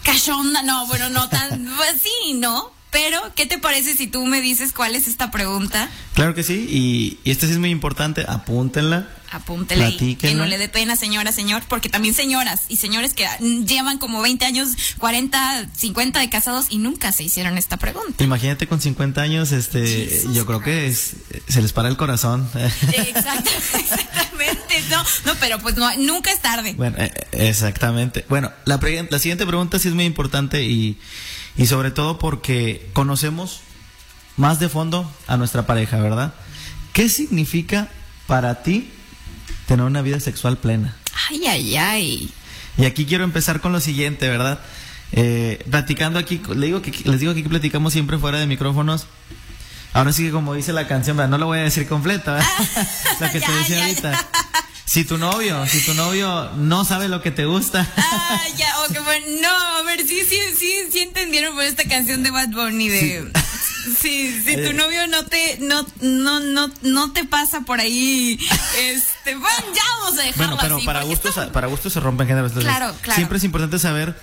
cachonda. 0.04 0.62
No, 0.62 0.86
bueno, 0.86 1.08
no 1.10 1.28
tan, 1.28 1.66
pues 1.76 2.00
sí, 2.00 2.34
¿no? 2.34 2.70
Pero, 2.96 3.20
¿qué 3.34 3.44
te 3.44 3.58
parece 3.58 3.94
si 3.94 4.06
tú 4.06 4.24
me 4.24 4.40
dices 4.40 4.72
cuál 4.72 4.94
es 4.94 5.06
esta 5.06 5.30
pregunta? 5.30 5.90
Claro 6.14 6.34
que 6.34 6.42
sí, 6.42 6.66
y, 6.70 7.18
y 7.24 7.30
esta 7.30 7.46
sí 7.46 7.52
es 7.52 7.58
muy 7.58 7.68
importante, 7.68 8.24
apúntenla. 8.26 9.06
Apúntela 9.30 9.84
ahí. 9.86 10.16
Que 10.16 10.34
no 10.34 10.46
le 10.46 10.56
dé 10.56 10.70
pena, 10.70 10.96
señora, 10.96 11.30
señor, 11.30 11.62
porque 11.68 11.90
también 11.90 12.14
señoras 12.14 12.62
y 12.70 12.76
señores 12.78 13.12
que 13.12 13.26
mm, 13.40 13.64
llevan 13.66 13.98
como 13.98 14.22
20 14.22 14.46
años, 14.46 14.70
40, 14.96 15.66
50 15.76 16.20
de 16.20 16.30
casados 16.30 16.66
y 16.70 16.78
nunca 16.78 17.12
se 17.12 17.24
hicieron 17.24 17.58
esta 17.58 17.76
pregunta. 17.76 18.24
Imagínate 18.24 18.66
con 18.66 18.80
50 18.80 19.20
años, 19.20 19.52
este, 19.52 19.84
Jesus 20.08 20.34
yo 20.34 20.46
creo 20.46 20.60
que 20.62 20.86
es- 20.86 21.16
se 21.48 21.60
les 21.60 21.74
para 21.74 21.90
el 21.90 21.98
corazón. 21.98 22.48
Exactamente, 22.54 23.78
exactamente. 23.78 24.82
No, 24.90 25.02
no, 25.26 25.34
pero 25.38 25.58
pues 25.58 25.76
no, 25.76 25.94
nunca 25.98 26.32
es 26.32 26.40
tarde. 26.40 26.72
Bueno, 26.74 26.96
eh, 26.98 27.12
exactamente. 27.32 28.24
Bueno, 28.30 28.52
la, 28.64 28.80
pre- 28.80 29.06
la 29.10 29.18
siguiente 29.18 29.44
pregunta 29.44 29.78
sí 29.78 29.88
es 29.88 29.94
muy 29.94 30.04
importante 30.06 30.62
y, 30.62 30.98
y 31.56 31.66
sobre 31.66 31.90
todo 31.90 32.18
porque 32.18 32.88
conocemos 32.92 33.60
más 34.36 34.60
de 34.60 34.68
fondo 34.68 35.10
a 35.26 35.36
nuestra 35.36 35.66
pareja, 35.66 35.98
¿verdad? 35.98 36.34
¿Qué 36.92 37.08
significa 37.08 37.88
para 38.26 38.62
ti 38.62 38.90
tener 39.66 39.84
una 39.84 40.02
vida 40.02 40.20
sexual 40.20 40.58
plena? 40.58 40.96
Ay, 41.30 41.46
ay, 41.46 41.76
ay. 41.76 42.30
Y 42.78 42.84
aquí 42.84 43.06
quiero 43.06 43.24
empezar 43.24 43.60
con 43.60 43.72
lo 43.72 43.80
siguiente, 43.80 44.28
¿verdad? 44.28 44.60
Eh, 45.12 45.64
platicando 45.70 46.18
aquí, 46.18 46.40
le 46.54 46.66
digo 46.66 46.82
que, 46.82 46.92
les 47.04 47.20
digo 47.20 47.32
que 47.32 47.40
aquí 47.40 47.48
platicamos 47.48 47.92
siempre 47.92 48.18
fuera 48.18 48.38
de 48.38 48.46
micrófonos. 48.46 49.06
Ahora 49.94 50.12
sí 50.12 50.24
que 50.24 50.30
como 50.30 50.52
dice 50.52 50.74
la 50.74 50.86
canción, 50.86 51.16
¿verdad? 51.16 51.30
no 51.30 51.38
lo 51.38 51.46
voy 51.46 51.58
a 51.58 51.62
decir 51.62 51.88
completa, 51.88 52.34
¿verdad? 52.34 52.48
lo 53.20 53.30
que 53.30 53.40
te 53.40 53.46
Ya, 53.46 53.56
decía 53.56 53.76
ya, 53.78 53.82
ahorita. 53.84 54.28
Si 54.86 55.04
tu 55.04 55.18
novio, 55.18 55.66
si 55.66 55.84
tu 55.84 55.94
novio 55.94 56.50
no 56.56 56.84
sabe 56.84 57.08
lo 57.08 57.20
que 57.20 57.30
te 57.32 57.44
gusta, 57.44 57.86
Ah, 57.96 58.40
ya, 58.56 58.72
ok, 58.88 59.04
bueno, 59.04 59.26
no, 59.42 59.48
a 59.78 59.82
ver, 59.82 60.06
sí, 60.06 60.20
sí, 60.28 60.38
sí, 60.58 60.72
sí 60.92 61.00
entendieron 61.00 61.54
por 61.54 61.64
esta 61.64 61.84
canción 61.84 62.22
de 62.22 62.30
Bad 62.30 62.50
Bunny 62.50 62.88
de... 62.88 63.30
Sí, 64.00 64.40
si 64.44 64.50
Eh. 64.50 64.66
tu 64.68 64.72
novio 64.76 65.06
no 65.08 65.24
te, 65.26 65.58
no, 65.60 65.84
no, 66.00 66.38
no, 66.40 66.70
no 66.82 67.12
te 67.12 67.24
pasa 67.24 67.62
por 67.62 67.80
ahí, 67.80 68.38
este, 68.78 69.34
bueno, 69.34 69.56
ya 69.74 69.82
vamos 70.00 70.18
a 70.20 70.22
dejarlo 70.22 70.56
Bueno, 70.56 70.62
pero 70.62 70.76
así, 70.76 70.86
para 70.86 71.02
gustos, 71.02 71.34
para 71.52 71.66
gustos 71.66 71.92
se 71.92 72.00
rompen 72.00 72.28
géneros. 72.28 72.52
Claro, 72.52 72.94
claro. 73.02 73.16
Siempre 73.16 73.38
es 73.38 73.44
importante 73.44 73.78
saber 73.80 74.16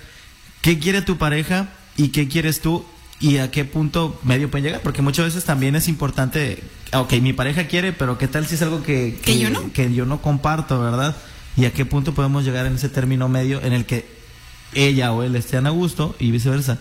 qué 0.62 0.78
quiere 0.78 1.02
tu 1.02 1.18
pareja 1.18 1.68
y 1.98 2.08
qué 2.08 2.26
quieres 2.26 2.60
tú 2.62 2.86
y 3.20 3.38
a 3.38 3.50
qué 3.50 3.64
punto 3.64 4.18
medio 4.24 4.50
pueden 4.50 4.64
llegar. 4.66 4.82
Porque 4.82 5.02
muchas 5.02 5.26
veces 5.26 5.44
también 5.44 5.76
es 5.76 5.88
importante, 5.88 6.62
ah, 6.92 7.00
ok, 7.00 7.14
mi 7.14 7.32
pareja 7.32 7.66
quiere, 7.66 7.92
pero 7.92 8.18
qué 8.18 8.28
tal 8.28 8.46
si 8.46 8.54
es 8.56 8.62
algo 8.62 8.82
que, 8.82 9.18
Que 9.22 9.38
yo 9.38 9.50
no. 9.50 9.72
que 9.72 9.92
yo 9.94 10.06
no 10.06 10.20
comparto, 10.20 10.80
¿verdad? 10.80 11.16
Y 11.56 11.64
a 11.66 11.72
qué 11.72 11.84
punto 11.86 12.14
podemos 12.14 12.44
llegar 12.44 12.66
en 12.66 12.74
ese 12.74 12.88
término 12.88 13.28
medio 13.28 13.62
en 13.62 13.72
el 13.72 13.84
que 13.86 14.06
ella 14.74 15.12
o 15.12 15.22
él 15.22 15.36
estén 15.36 15.66
a 15.66 15.70
gusto 15.70 16.16
y 16.18 16.30
viceversa. 16.30 16.78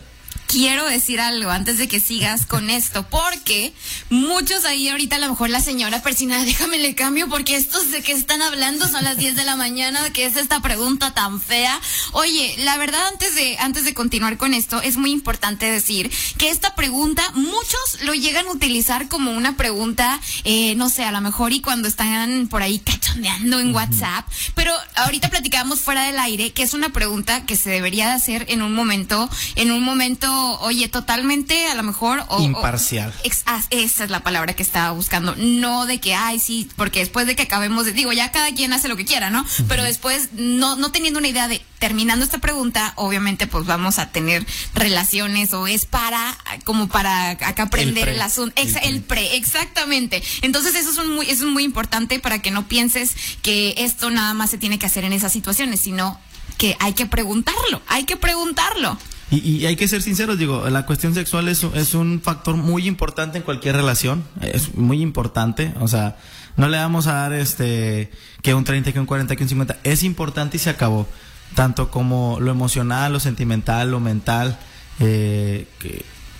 Quiero 0.53 0.85
decir 0.85 1.19
algo 1.19 1.49
antes 1.49 1.79
de 1.79 1.87
que 1.87 1.99
sigas 1.99 2.45
con 2.45 2.69
esto, 2.69 3.07
porque 3.09 3.73
muchos 4.11 4.65
ahí 4.65 4.87
ahorita 4.87 5.15
a 5.15 5.19
lo 5.19 5.29
mejor 5.29 5.49
la 5.49 5.61
señora 5.61 6.03
persina, 6.03 6.37
déjame 6.45 6.77
le 6.77 6.93
cambio 6.93 7.27
porque 7.27 7.55
estos 7.55 7.89
de 7.89 8.03
que 8.03 8.11
están 8.11 8.43
hablando 8.43 8.87
son 8.87 9.03
las 9.03 9.17
10 9.17 9.35
de 9.35 9.45
la 9.45 9.55
mañana, 9.55 10.13
que 10.13 10.25
es 10.25 10.35
esta 10.35 10.61
pregunta 10.61 11.11
tan 11.11 11.41
fea. 11.41 11.81
Oye, 12.11 12.53
la 12.59 12.77
verdad 12.77 13.01
antes 13.07 13.33
de 13.33 13.57
antes 13.57 13.83
de 13.83 13.95
continuar 13.95 14.37
con 14.37 14.53
esto 14.53 14.79
es 14.79 14.95
muy 14.95 15.09
importante 15.09 15.71
decir 15.71 16.11
que 16.37 16.49
esta 16.49 16.75
pregunta 16.75 17.23
muchos 17.33 18.03
lo 18.03 18.13
llegan 18.13 18.45
a 18.45 18.51
utilizar 18.51 19.07
como 19.07 19.31
una 19.31 19.57
pregunta, 19.57 20.21
eh, 20.43 20.75
no 20.75 20.89
sé, 20.89 21.03
a 21.03 21.11
lo 21.11 21.21
mejor 21.21 21.51
y 21.51 21.61
cuando 21.61 21.87
están 21.87 22.47
por 22.47 22.61
ahí 22.61 22.77
cachondeando 22.77 23.59
en 23.59 23.73
WhatsApp, 23.73 24.27
pero 24.53 24.71
ahorita 24.97 25.31
platicábamos 25.31 25.79
fuera 25.79 26.03
del 26.03 26.19
aire 26.19 26.51
que 26.51 26.61
es 26.61 26.75
una 26.75 26.89
pregunta 26.89 27.43
que 27.47 27.57
se 27.57 27.71
debería 27.71 28.05
de 28.09 28.13
hacer 28.13 28.45
en 28.49 28.61
un 28.61 28.75
momento, 28.75 29.27
en 29.55 29.71
un 29.71 29.81
momento, 29.81 30.42
oye, 30.61 30.87
totalmente 30.87 31.67
a 31.67 31.75
lo 31.75 31.83
mejor 31.83 32.19
o- 32.29 32.37
o- 32.37 32.41
Imparcial. 32.41 33.13
Ex- 33.23 33.43
ah, 33.45 33.61
esa 33.69 34.03
es 34.03 34.09
la 34.09 34.21
palabra 34.21 34.53
que 34.53 34.63
estaba 34.63 34.91
buscando. 34.91 35.35
No 35.37 35.85
de 35.85 35.99
que, 35.99 36.13
ay, 36.15 36.39
sí, 36.39 36.69
porque 36.75 36.99
después 36.99 37.27
de 37.27 37.35
que 37.35 37.43
acabemos 37.43 37.85
de, 37.85 37.93
digo, 37.93 38.11
ya 38.13 38.31
cada 38.31 38.53
quien 38.53 38.73
hace 38.73 38.87
lo 38.87 38.95
que 38.95 39.05
quiera, 39.05 39.29
¿no? 39.29 39.45
Pero 39.67 39.83
después, 39.83 40.29
no, 40.33 40.75
no 40.75 40.91
teniendo 40.91 41.19
una 41.19 41.27
idea 41.27 41.47
de, 41.47 41.63
terminando 41.79 42.23
esta 42.23 42.37
pregunta, 42.39 42.93
obviamente, 42.95 43.47
pues 43.47 43.65
vamos 43.65 43.99
a 43.99 44.11
tener 44.11 44.45
relaciones 44.73 45.53
o 45.53 45.67
es 45.67 45.85
para, 45.85 46.37
como 46.63 46.87
para 46.87 47.31
acá 47.31 47.63
aprender 47.63 48.03
pre. 48.05 48.13
el, 48.15 48.21
asunto. 48.21 48.61
Exa- 48.61 48.79
El 48.83 48.95
el 48.95 49.01
pre, 49.03 49.35
exactamente. 49.35 50.21
Entonces, 50.41 50.75
eso 50.75 50.91
es, 50.91 50.97
un 50.97 51.15
muy, 51.15 51.29
eso 51.29 51.45
es 51.45 51.51
muy 51.51 51.63
importante 51.63 52.19
para 52.19 52.41
que 52.41 52.51
no 52.51 52.67
pienses 52.67 53.11
que 53.41 53.75
esto 53.77 54.09
nada 54.09 54.33
más 54.33 54.49
se 54.49 54.57
tiene 54.57 54.77
que 54.79 54.85
hacer 54.85 55.03
en 55.03 55.13
esas 55.13 55.31
situaciones, 55.31 55.79
sino 55.79 56.19
que 56.57 56.77
hay 56.79 56.93
que 56.93 57.05
preguntarlo, 57.05 57.81
hay 57.87 58.03
que 58.05 58.15
preguntarlo. 58.17 58.97
Y, 59.31 59.37
y 59.37 59.65
hay 59.65 59.75
que 59.75 59.87
ser 59.87 60.01
sinceros, 60.01 60.37
digo, 60.37 60.69
la 60.69 60.85
cuestión 60.85 61.13
sexual 61.13 61.47
es, 61.47 61.63
es 61.63 61.93
un 61.93 62.21
factor 62.21 62.55
muy 62.55 62.87
importante 62.87 63.37
en 63.37 63.43
cualquier 63.43 63.75
relación, 63.75 64.23
es 64.41 64.75
muy 64.75 65.01
importante, 65.01 65.73
o 65.79 65.87
sea, 65.87 66.17
no 66.55 66.67
le 66.67 66.77
vamos 66.77 67.07
a 67.07 67.13
dar 67.13 67.33
este 67.33 68.11
que 68.41 68.53
un 68.53 68.63
30, 68.63 68.91
que 68.91 68.99
un 68.99 69.05
40, 69.05 69.35
que 69.35 69.43
un 69.43 69.49
50, 69.49 69.77
es 69.83 70.03
importante 70.03 70.57
y 70.57 70.59
se 70.59 70.69
acabó, 70.69 71.07
tanto 71.55 71.89
como 71.89 72.37
lo 72.39 72.51
emocional, 72.51 73.13
lo 73.13 73.19
sentimental, 73.19 73.89
lo 73.89 73.99
mental, 73.99 74.59
eh, 74.99 75.67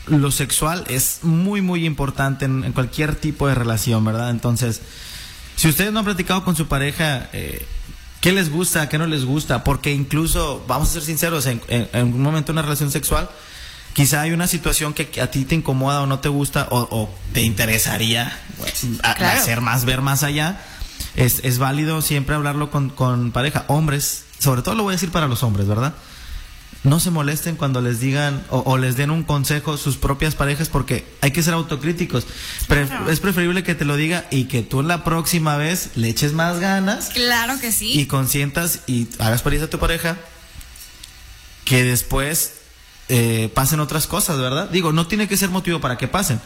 lo 0.07 0.29
sexual 0.31 0.83
es 0.87 1.19
muy, 1.23 1.61
muy 1.61 1.85
importante 1.85 2.45
en, 2.45 2.63
en 2.63 2.73
cualquier 2.73 3.15
tipo 3.15 3.47
de 3.47 3.55
relación, 3.55 4.05
¿verdad? 4.05 4.29
Entonces, 4.29 4.81
si 5.55 5.69
ustedes 5.69 5.91
no 5.91 5.99
han 5.99 6.05
platicado 6.05 6.43
con 6.43 6.55
su 6.55 6.67
pareja, 6.67 7.29
eh, 7.33 7.65
¿qué 8.23 8.31
les 8.31 8.49
gusta, 8.49 8.87
qué 8.89 8.97
no 8.97 9.05
les 9.05 9.25
gusta? 9.25 9.63
Porque 9.63 9.91
incluso, 9.93 10.63
vamos 10.67 10.89
a 10.89 10.93
ser 10.93 11.01
sinceros, 11.03 11.45
en, 11.45 11.61
en- 11.67 11.89
en 11.93 12.13
un 12.13 12.21
momento 12.21 12.47
de 12.47 12.53
una 12.53 12.61
relación 12.63 12.89
sexual, 12.89 13.29
quizá 13.93 14.21
hay 14.21 14.31
una 14.31 14.47
situación 14.47 14.93
que 14.93 15.21
a 15.21 15.29
ti 15.29 15.43
te 15.45 15.55
incomoda 15.55 16.01
o 16.01 16.07
no 16.07 16.19
te 16.19 16.29
gusta 16.29 16.67
o, 16.71 16.79
o 16.89 17.13
te 17.33 17.41
interesaría 17.41 18.39
pues, 18.57 18.85
a- 19.03 19.13
Claro. 19.15 19.39
hacer 19.39 19.59
más, 19.61 19.83
ver 19.85 20.01
más 20.01 20.23
allá. 20.23 20.61
Es, 21.15 21.41
es 21.43 21.59
válido 21.59 22.01
siempre 22.01 22.33
hablarlo 22.33 22.71
con, 22.71 22.89
con 22.89 23.31
pareja. 23.31 23.65
Hombres, 23.67 24.23
sobre 24.39 24.61
todo 24.63 24.73
lo 24.75 24.83
voy 24.83 24.93
a 24.93 24.95
decir 24.95 25.11
para 25.11 25.27
los 25.27 25.43
hombres, 25.43 25.67
¿verdad? 25.67 25.93
No 26.83 26.99
se 26.99 27.11
molesten 27.11 27.55
cuando 27.55 27.79
les 27.79 28.01
digan 28.01 28.43
o, 28.49 28.59
o 28.59 28.77
les 28.77 28.97
den 28.97 29.09
un 29.09 29.23
consejo 29.23 29.77
sus 29.77 29.95
propias 29.95 30.35
parejas 30.35 30.67
porque 30.67 31.05
hay 31.21 31.31
que 31.31 31.41
ser 31.41 31.53
autocríticos. 31.53 32.25
Pre- 32.67 32.87
Claro. 32.87 33.09
es 33.09 33.21
preferible 33.21 33.63
que 33.63 33.73
te 33.73 33.85
lo 33.85 33.95
diga 33.95 34.25
y 34.31 34.45
que 34.45 34.63
tú 34.63 34.83
la 34.83 35.05
próxima 35.05 35.55
vez 35.55 35.91
le 35.95 36.09
eches 36.09 36.33
más 36.33 36.59
ganas 36.59 37.09
Claro 37.13 37.57
que 37.61 37.71
sí. 37.71 37.97
y 37.97 38.05
consientas 38.07 38.81
y 38.85 39.07
hagas 39.19 39.43
feliz 39.43 39.61
a 39.61 39.69
tu 39.69 39.79
pareja 39.79 40.17
que 41.63 41.83
después 41.85 42.53
eh, 43.09 43.49
pasen 43.53 43.79
otras 43.79 44.05
cosas, 44.07 44.37
¿verdad? 44.39 44.69
Digo, 44.69 44.91
no 44.91 45.07
tiene 45.07 45.27
que 45.29 45.37
ser 45.37 45.49
motivo 45.49 45.79
para 45.79 45.97
que 45.97 46.07
pasen. 46.09 46.41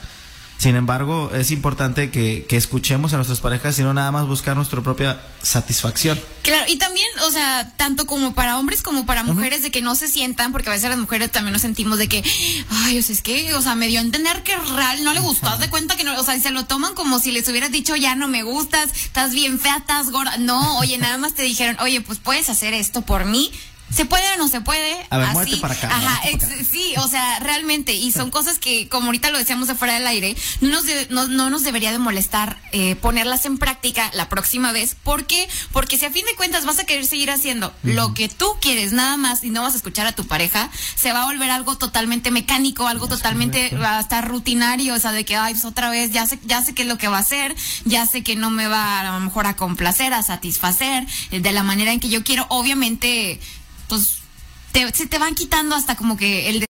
Sin 0.57 0.75
embargo, 0.75 1.31
es 1.33 1.51
importante 1.51 2.09
que, 2.09 2.45
que 2.49 2.57
escuchemos 2.57 3.13
a 3.13 3.17
nuestras 3.17 3.41
parejas 3.41 3.77
y 3.77 3.83
no 3.83 3.93
nada 3.93 4.11
más 4.11 4.25
buscar 4.25 4.55
nuestra 4.55 4.81
propia 4.81 5.21
satisfacción. 5.43 6.19
Claro, 6.41 6.65
y 6.67 6.77
también, 6.77 7.07
o 7.25 7.31
sea, 7.31 7.73
tanto 7.77 8.07
como 8.07 8.33
para 8.33 8.57
hombres 8.57 8.81
como 8.81 9.05
para 9.05 9.23
mujeres, 9.23 9.61
de 9.61 9.69
que 9.69 9.81
no 9.81 9.95
se 9.95 10.07
sientan, 10.07 10.51
porque 10.51 10.69
a 10.69 10.73
veces 10.73 10.89
las 10.89 10.97
mujeres 10.97 11.31
también 11.31 11.53
nos 11.53 11.61
sentimos 11.61 11.99
de 11.99 12.07
que, 12.07 12.23
ay, 12.69 12.97
o 12.97 13.03
sea, 13.03 13.13
es 13.13 13.21
que, 13.21 13.53
o 13.53 13.61
sea, 13.61 13.75
me 13.75 13.87
dio 13.87 13.99
a 13.99 14.03
entender 14.03 14.43
que 14.43 14.55
real 14.55 15.03
no 15.03 15.13
le 15.13 15.19
gustó, 15.19 15.47
haz 15.47 15.59
de 15.59 15.69
cuenta 15.69 15.95
que 15.95 16.03
no, 16.03 16.19
o 16.19 16.23
sea, 16.23 16.35
y 16.35 16.41
se 16.41 16.51
lo 16.51 16.65
toman 16.65 16.95
como 16.95 17.19
si 17.19 17.31
les 17.31 17.47
hubieras 17.47 17.71
dicho, 17.71 17.95
ya 17.95 18.15
no 18.15 18.27
me 18.27 18.43
gustas, 18.43 18.89
estás 18.93 19.33
bien 19.33 19.59
fea, 19.59 19.77
estás 19.77 20.09
gorda. 20.09 20.37
No, 20.37 20.79
oye, 20.79 20.97
nada 20.97 21.17
más 21.17 21.33
te 21.33 21.43
dijeron, 21.43 21.77
oye, 21.81 22.01
pues 22.01 22.19
puedes 22.19 22.49
hacer 22.49 22.73
esto 22.73 23.01
por 23.03 23.25
mí. 23.25 23.51
¿Se 23.89 24.05
puede 24.05 24.23
o 24.33 24.37
no 24.37 24.47
se 24.49 24.59
puede? 24.61 24.95
A 25.09 25.17
ver, 25.17 25.29
Así. 25.29 25.55
para 25.57 25.73
acá, 25.73 25.87
Ajá, 25.87 26.19
para 26.21 26.29
ex- 26.29 26.67
sí, 26.69 26.93
o 26.97 27.07
sea, 27.07 27.39
realmente, 27.39 27.93
y 27.93 28.11
son 28.11 28.31
cosas 28.31 28.59
que, 28.59 28.89
como 28.89 29.05
ahorita 29.07 29.29
lo 29.31 29.37
decíamos 29.37 29.69
afuera 29.69 29.93
del 29.93 30.05
aire, 30.07 30.35
no 30.61 30.69
nos, 30.69 30.85
de- 30.85 31.07
no, 31.09 31.27
no 31.27 31.49
nos 31.49 31.63
debería 31.63 31.91
de 31.91 31.97
molestar 31.97 32.59
eh, 32.73 32.95
ponerlas 32.97 33.45
en 33.45 33.57
práctica 33.57 34.11
la 34.13 34.27
próxima 34.29 34.71
vez. 34.73 34.95
¿Por 35.03 35.25
qué? 35.25 35.47
Porque 35.71 35.97
si 35.97 36.05
a 36.05 36.11
fin 36.11 36.25
de 36.25 36.35
cuentas 36.35 36.65
vas 36.65 36.79
a 36.79 36.83
querer 36.85 37.05
seguir 37.05 37.31
haciendo 37.31 37.73
lo 37.83 38.13
que 38.13 38.27
tú 38.27 38.45
quieres 38.61 38.91
nada 38.91 39.15
más 39.17 39.43
y 39.43 39.49
no 39.51 39.61
vas 39.61 39.73
a 39.73 39.77
escuchar 39.77 40.05
a 40.05 40.11
tu 40.11 40.27
pareja, 40.27 40.69
se 40.95 41.13
va 41.13 41.23
a 41.23 41.25
volver 41.25 41.49
algo 41.49 41.77
totalmente 41.77 42.29
mecánico, 42.29 42.87
algo 42.87 43.07
totalmente 43.07 43.71
hasta 43.85 44.21
rutinario, 44.21 44.95
o 44.95 44.99
sea, 44.99 45.11
de 45.13 45.23
que, 45.23 45.35
ay, 45.37 45.53
pues 45.53 45.63
otra 45.65 45.89
vez, 45.89 46.11
ya 46.11 46.27
sé, 46.27 46.39
ya 46.43 46.61
sé 46.61 46.75
qué 46.75 46.81
es 46.81 46.87
lo 46.89 46.97
que 46.97 47.07
va 47.07 47.17
a 47.17 47.21
hacer, 47.21 47.55
ya 47.85 48.05
sé 48.05 48.21
que 48.21 48.35
no 48.35 48.49
me 48.51 48.67
va 48.67 48.99
a 48.99 49.13
lo 49.13 49.19
mejor 49.21 49.47
a 49.47 49.55
complacer, 49.55 50.13
a 50.13 50.21
satisfacer 50.23 51.05
eh, 51.31 51.39
de 51.39 51.51
la 51.53 51.63
manera 51.63 51.93
en 51.93 51.99
que 52.01 52.09
yo 52.09 52.23
quiero. 52.23 52.45
Obviamente, 52.49 53.39
pues 53.87 54.19
te- 54.71 54.91
se 54.93 55.07
te 55.07 55.19
van 55.19 55.35
quitando 55.35 55.75
hasta 55.75 55.95
como 55.95 56.17
que 56.17 56.49
el 56.49 56.65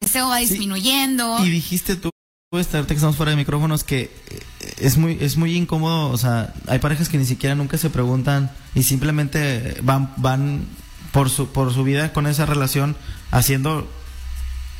deseo 0.00 0.28
va 0.28 0.38
disminuyendo. 0.38 1.44
Y 1.44 1.50
dijiste 1.50 1.96
tú, 1.96 2.10
ahorita 2.52 2.86
que 2.86 2.94
estamos 2.94 3.16
fuera 3.16 3.30
de 3.30 3.36
micrófonos, 3.36 3.84
que 3.84 4.10
eh, 4.30 4.74
es 4.78 4.96
muy, 4.96 5.18
es 5.20 5.36
muy 5.36 5.54
incómodo, 5.56 6.10
o 6.10 6.16
sea, 6.18 6.52
hay 6.66 6.78
parejas 6.78 7.08
que 7.08 7.18
ni 7.18 7.24
siquiera 7.26 7.54
nunca 7.54 7.78
se 7.78 7.90
preguntan 7.90 8.50
y 8.74 8.82
simplemente 8.82 9.78
van, 9.82 10.12
van 10.16 10.66
por 11.12 11.30
su, 11.30 11.48
por 11.48 11.72
su 11.72 11.84
vida 11.84 12.12
con 12.12 12.26
esa 12.26 12.46
relación 12.46 12.96
haciendo 13.30 13.90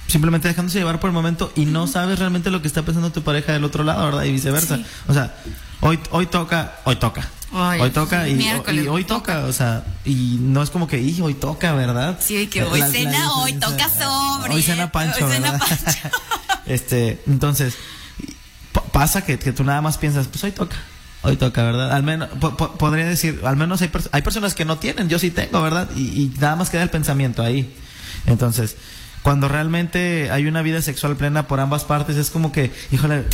simplemente 0.07 0.49
dejándose 0.49 0.79
llevar 0.79 1.01
por 1.01 1.09
el 1.11 1.15
momento 1.15 1.53
y 1.55 1.67
no 1.67 1.87
sabes 1.87 2.19
realmente 2.19 2.51
lo 2.51 2.63
que 2.63 2.69
está 2.69 2.83
pensando 2.83 3.13
tu 3.13 3.23
pareja 3.23 3.53
del 3.53 3.65
otro 3.65 3.85
lado, 3.85 4.07
¿verdad? 4.07 4.25
Y 4.25 4.33
viceversa. 4.33 4.77
Sí. 4.79 4.87
O 5.07 5.13
sea, 5.13 5.37
hoy, 5.81 5.99
hoy 6.11 6.27
toca, 6.27 6.81
hoy 6.85 6.97
toca. 6.97 7.29
Hoy 7.53 7.91
toca 7.91 8.29
y, 8.29 8.35
y 8.73 8.89
hoy 8.89 9.05
toca. 9.05 9.45
o 9.47 9.53
sea, 9.53 9.85
y 10.05 10.37
no 10.41 10.63
es 10.63 10.71
como 10.71 10.87
que, 10.87 11.01
"Ih, 11.01 11.21
hoy 11.23 11.35
toca, 11.35 11.73
¿verdad? 11.75 12.19
Sí, 12.21 12.47
que 12.49 12.63
hoy 12.65 12.81
La- 12.81 12.87
la 12.89 12.93
cena, 12.93 13.33
hoy 13.35 13.53
toca 13.55 13.89
sobre. 13.89 14.53
Hoy 14.55 14.63
cena 14.63 14.93
Pancho, 14.93 15.25
Hoy 15.27 15.33
cena 15.33 15.53
¿verdad? 15.53 15.67
Pancho. 15.69 16.09
este, 16.67 17.23
entonces, 17.27 17.75
pa- 18.73 18.83
pasa 18.85 19.25
que, 19.25 19.39
que 19.39 19.53
tú 19.53 19.65
nada 19.65 19.81
más 19.81 19.97
piensas, 19.99 20.27
pues 20.29 20.45
hoy 20.45 20.53
toca. 20.53 20.77
Hoy 21.23 21.37
toca, 21.37 21.63
¿verdad? 21.63 21.93
Al 21.93 22.03
menos, 22.03 22.29
po- 22.41 22.57
po- 22.57 22.73
podría 22.77 23.07
decir, 23.07 23.41
al 23.45 23.57
menos 23.57 23.81
hay, 23.83 23.91
hay 24.13 24.23
personas 24.23 24.55
que 24.55 24.65
no 24.65 24.79
tienen, 24.79 25.09
yo 25.09 25.19
sí 25.19 25.31
tengo, 25.31 25.61
¿verdad? 25.63 25.89
Y, 25.97 26.03
y 26.23 26.33
nada 26.39 26.55
más 26.55 26.71
queda 26.71 26.83
el 26.83 26.91
pensamiento 26.91 27.43
ahí. 27.43 27.75
Entonces, 28.27 28.77
cuando 29.23 29.49
realmente 29.49 30.31
hay 30.31 30.47
una 30.47 30.63
vida 30.63 30.81
sexual 30.83 31.17
plena 31.17 31.49
por 31.49 31.61
ambas 31.61 31.85
partes, 31.85 32.17
es 32.17 32.31
como 32.31 32.53
que, 32.53 32.73
híjole, 32.93 33.25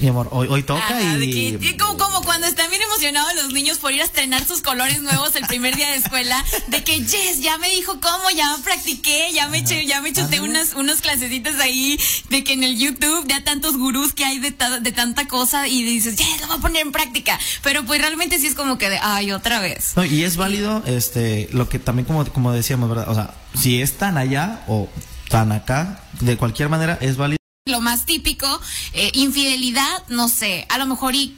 mi 0.00 0.08
amor, 0.08 0.28
hoy, 0.32 0.48
hoy 0.50 0.62
toca 0.62 0.80
Ajá, 0.86 1.16
y... 1.18 1.56
que- 1.58 1.76
como, 1.76 1.96
como 1.96 2.22
cuando 2.22 2.46
están 2.46 2.68
bien 2.70 2.82
emocionados 2.82 3.32
los 3.36 3.52
niños 3.52 3.78
por 3.78 3.92
ir 3.92 4.00
a 4.02 4.04
estrenar 4.04 4.44
sus 4.44 4.60
colores 4.60 5.00
nuevos 5.02 5.36
el 5.36 5.46
primer 5.46 5.76
día 5.76 5.88
de 5.90 5.96
escuela, 5.96 6.44
de 6.68 6.82
que 6.82 6.96
Jess 7.04 7.40
ya 7.40 7.58
me 7.58 7.68
dijo 7.70 8.00
cómo, 8.00 8.30
ya 8.36 8.56
practiqué, 8.64 9.28
ya 9.32 9.48
me 9.48 9.58
eché, 9.58 9.86
ya 9.86 10.00
me 10.00 10.12
chuté 10.12 10.40
unas, 10.40 10.74
unas 10.74 11.00
clasecitas 11.00 11.60
ahí, 11.60 11.98
de 12.30 12.42
que 12.44 12.54
en 12.54 12.64
el 12.64 12.76
YouTube 12.78 13.26
ya 13.28 13.44
tantos 13.44 13.76
gurús 13.76 14.12
que 14.12 14.24
hay 14.24 14.38
de, 14.40 14.50
ta- 14.50 14.80
de 14.80 14.92
tanta 14.92 15.28
cosa 15.28 15.68
y 15.68 15.82
dices, 15.84 16.16
Jess, 16.16 16.40
lo 16.40 16.46
voy 16.48 16.56
a 16.56 16.60
poner 16.60 16.82
en 16.82 16.92
práctica. 16.92 17.38
Pero 17.62 17.84
pues 17.84 18.00
realmente 18.00 18.38
sí 18.38 18.46
es 18.48 18.54
como 18.54 18.78
que 18.78 18.90
de, 18.90 18.98
ay, 19.00 19.30
otra 19.32 19.60
vez. 19.60 19.92
No, 19.96 20.04
y 20.04 20.24
es 20.24 20.36
válido, 20.36 20.82
este, 20.86 21.48
lo 21.52 21.68
que 21.68 21.78
también 21.78 22.06
como, 22.06 22.24
como 22.32 22.52
decíamos, 22.52 22.88
¿verdad? 22.88 23.08
O 23.08 23.14
sea, 23.14 23.34
si 23.58 23.80
es 23.80 23.92
tan 23.96 24.18
allá 24.18 24.62
o 24.66 24.88
tan 25.28 25.52
acá, 25.52 26.00
de 26.20 26.36
cualquier 26.36 26.68
manera 26.68 26.98
es 27.00 27.16
válido. 27.16 27.38
Lo 27.66 27.80
más 27.80 28.04
típico, 28.04 28.46
eh, 28.92 29.10
infidelidad, 29.14 30.02
no 30.10 30.28
sé, 30.28 30.66
a 30.68 30.76
lo 30.76 30.84
mejor 30.84 31.14
y 31.14 31.34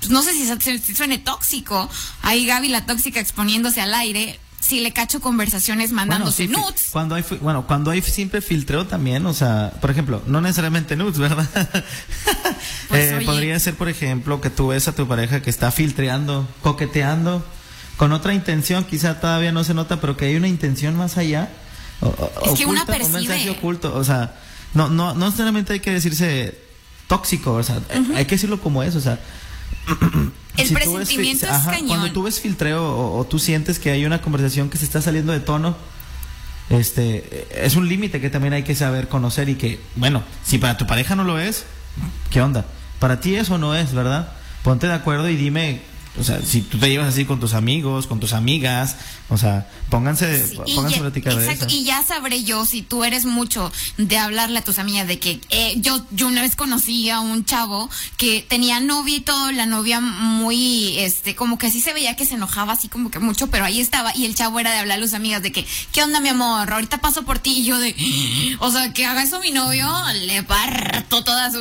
pues, 0.00 0.10
no 0.10 0.22
sé 0.22 0.32
si, 0.32 0.78
si 0.80 0.94
suene 0.96 1.18
tóxico. 1.18 1.88
Ahí 2.22 2.46
Gaby 2.46 2.66
la 2.66 2.84
tóxica 2.84 3.20
exponiéndose 3.20 3.80
al 3.80 3.94
aire. 3.94 4.40
Si 4.58 4.80
le 4.80 4.90
cacho 4.92 5.20
conversaciones 5.20 5.92
mandándose 5.92 6.48
Bueno, 6.48 6.58
sí, 6.66 6.66
nudes. 6.72 6.88
Cuando 6.90 7.14
hay, 7.14 7.24
bueno, 7.40 7.64
cuando 7.68 7.92
hay 7.92 8.02
siempre 8.02 8.40
filtreo 8.40 8.88
también, 8.88 9.24
o 9.26 9.32
sea, 9.32 9.70
por 9.80 9.92
ejemplo, 9.92 10.20
no 10.26 10.40
necesariamente 10.40 10.96
nudes, 10.96 11.16
¿verdad? 11.18 11.46
Pues, 12.88 13.12
Eh, 13.12 13.22
podría 13.24 13.56
ser, 13.60 13.76
por 13.76 13.88
ejemplo, 13.88 14.40
que 14.40 14.50
tú 14.50 14.68
ves 14.68 14.88
a 14.88 14.96
tu 14.96 15.06
pareja 15.06 15.42
que 15.42 15.50
está 15.50 15.70
filtreando, 15.70 16.48
coqueteando, 16.60 17.46
con 17.96 18.10
otra 18.12 18.34
intención, 18.34 18.82
quizá 18.82 19.20
todavía 19.20 19.52
no 19.52 19.62
se 19.62 19.74
nota, 19.74 20.00
pero 20.00 20.16
que 20.16 20.24
hay 20.24 20.34
una 20.34 20.48
intención 20.48 20.96
más 20.96 21.18
allá. 21.18 21.50
o- 22.00 22.30
Es 22.52 22.58
que 22.58 22.66
una 22.66 22.82
oculta, 22.82 23.04
Un 23.04 23.12
mensaje 23.12 23.28
percibe. 23.28 23.50
oculto, 23.58 23.94
o 23.94 24.02
sea, 24.02 24.34
no, 24.74 24.88
no, 24.88 25.14
no 25.14 25.26
necesariamente 25.26 25.72
hay 25.72 25.80
que 25.80 25.92
decirse 25.92 26.58
tóxico, 27.06 27.54
o 27.54 27.62
sea, 27.62 27.80
hay 28.14 28.24
que 28.26 28.34
decirlo 28.34 28.60
como 28.60 28.82
es, 28.82 28.94
o 28.96 29.00
sea, 29.00 29.18
El 30.56 30.66
si 30.66 30.74
tú 30.74 30.80
ves 30.80 30.88
presentimiento 30.88 31.46
es 31.46 31.52
ajá, 31.52 31.70
cañón. 31.70 31.88
Cuando 31.88 32.12
tú 32.12 32.24
ves 32.24 32.40
filtreo 32.40 32.84
o, 32.84 33.18
o 33.18 33.24
tú 33.24 33.38
sientes 33.38 33.78
que 33.78 33.92
hay 33.92 34.04
una 34.04 34.20
conversación 34.20 34.68
que 34.70 34.76
se 34.76 34.84
está 34.84 35.00
saliendo 35.00 35.32
de 35.32 35.40
tono, 35.40 35.76
este, 36.70 37.46
es 37.64 37.76
un 37.76 37.88
límite 37.88 38.20
que 38.20 38.28
también 38.28 38.52
hay 38.52 38.62
que 38.62 38.74
saber 38.74 39.08
conocer 39.08 39.48
y 39.48 39.54
que, 39.54 39.80
bueno, 39.96 40.22
si 40.44 40.58
para 40.58 40.76
tu 40.76 40.86
pareja 40.86 41.16
no 41.16 41.24
lo 41.24 41.38
es, 41.38 41.64
¿qué 42.30 42.42
onda? 42.42 42.66
Para 42.98 43.20
ti 43.20 43.36
eso 43.36 43.56
no 43.56 43.74
es, 43.74 43.94
¿verdad? 43.94 44.32
Ponte 44.62 44.86
de 44.86 44.92
acuerdo 44.92 45.28
y 45.30 45.36
dime, 45.36 45.80
o 46.18 46.24
sea, 46.24 46.40
si 46.42 46.62
tú 46.62 46.78
te 46.78 46.88
llevas 46.88 47.08
así 47.08 47.24
con 47.24 47.40
tus 47.40 47.54
amigos, 47.54 48.06
con 48.06 48.20
tus 48.20 48.32
amigas, 48.32 48.96
o 49.28 49.36
sea, 49.36 49.68
pónganse, 49.90 50.46
Sí, 50.46 50.56
pónganse 50.74 50.98
a 50.98 51.02
platicar 51.02 51.34
de 51.36 51.52
eso. 51.52 51.66
y 51.68 51.84
ya 51.84 52.02
sabré 52.02 52.44
yo 52.44 52.64
si 52.64 52.82
tú 52.82 53.04
eres 53.04 53.24
mucho 53.24 53.70
de 53.96 54.18
hablarle 54.18 54.58
a 54.58 54.64
tus 54.64 54.78
amigas 54.78 55.06
de 55.06 55.18
que 55.18 55.40
eh, 55.50 55.74
yo 55.76 56.04
yo 56.10 56.26
una 56.28 56.42
vez 56.42 56.56
conocí 56.56 57.10
a 57.10 57.20
un 57.20 57.44
chavo 57.44 57.88
que 58.16 58.44
tenía 58.48 58.80
novia 58.80 59.16
y 59.16 59.20
todo, 59.20 59.52
la 59.52 59.66
novia 59.66 60.00
muy 60.00 60.98
este 60.98 61.34
como 61.34 61.58
que 61.58 61.70
sí 61.70 61.80
se 61.80 61.92
veía 61.92 62.16
que 62.16 62.24
se 62.26 62.34
enojaba 62.34 62.72
así 62.72 62.88
como 62.88 63.10
que 63.10 63.18
mucho, 63.18 63.48
pero 63.48 63.64
ahí 63.64 63.80
estaba 63.80 64.14
y 64.16 64.24
el 64.26 64.34
chavo 64.34 64.60
era 64.60 64.72
de 64.72 64.78
hablarle 64.78 65.04
a 65.04 65.08
sus 65.08 65.14
amigas 65.14 65.42
de 65.42 65.52
que 65.52 65.66
¿qué 65.92 66.02
onda 66.02 66.20
mi 66.20 66.28
amor? 66.30 66.72
Ahorita 66.72 66.98
paso 67.00 67.24
por 67.24 67.38
ti 67.38 67.60
y 67.60 67.64
yo 67.64 67.78
de 67.78 67.94
o 68.60 68.70
sea, 68.70 68.92
que 68.92 69.04
haga 69.04 69.22
eso 69.22 69.40
mi 69.40 69.50
novio, 69.50 69.88
le 70.26 70.42
parto 70.42 71.22
toda 71.22 71.50
su 71.50 71.58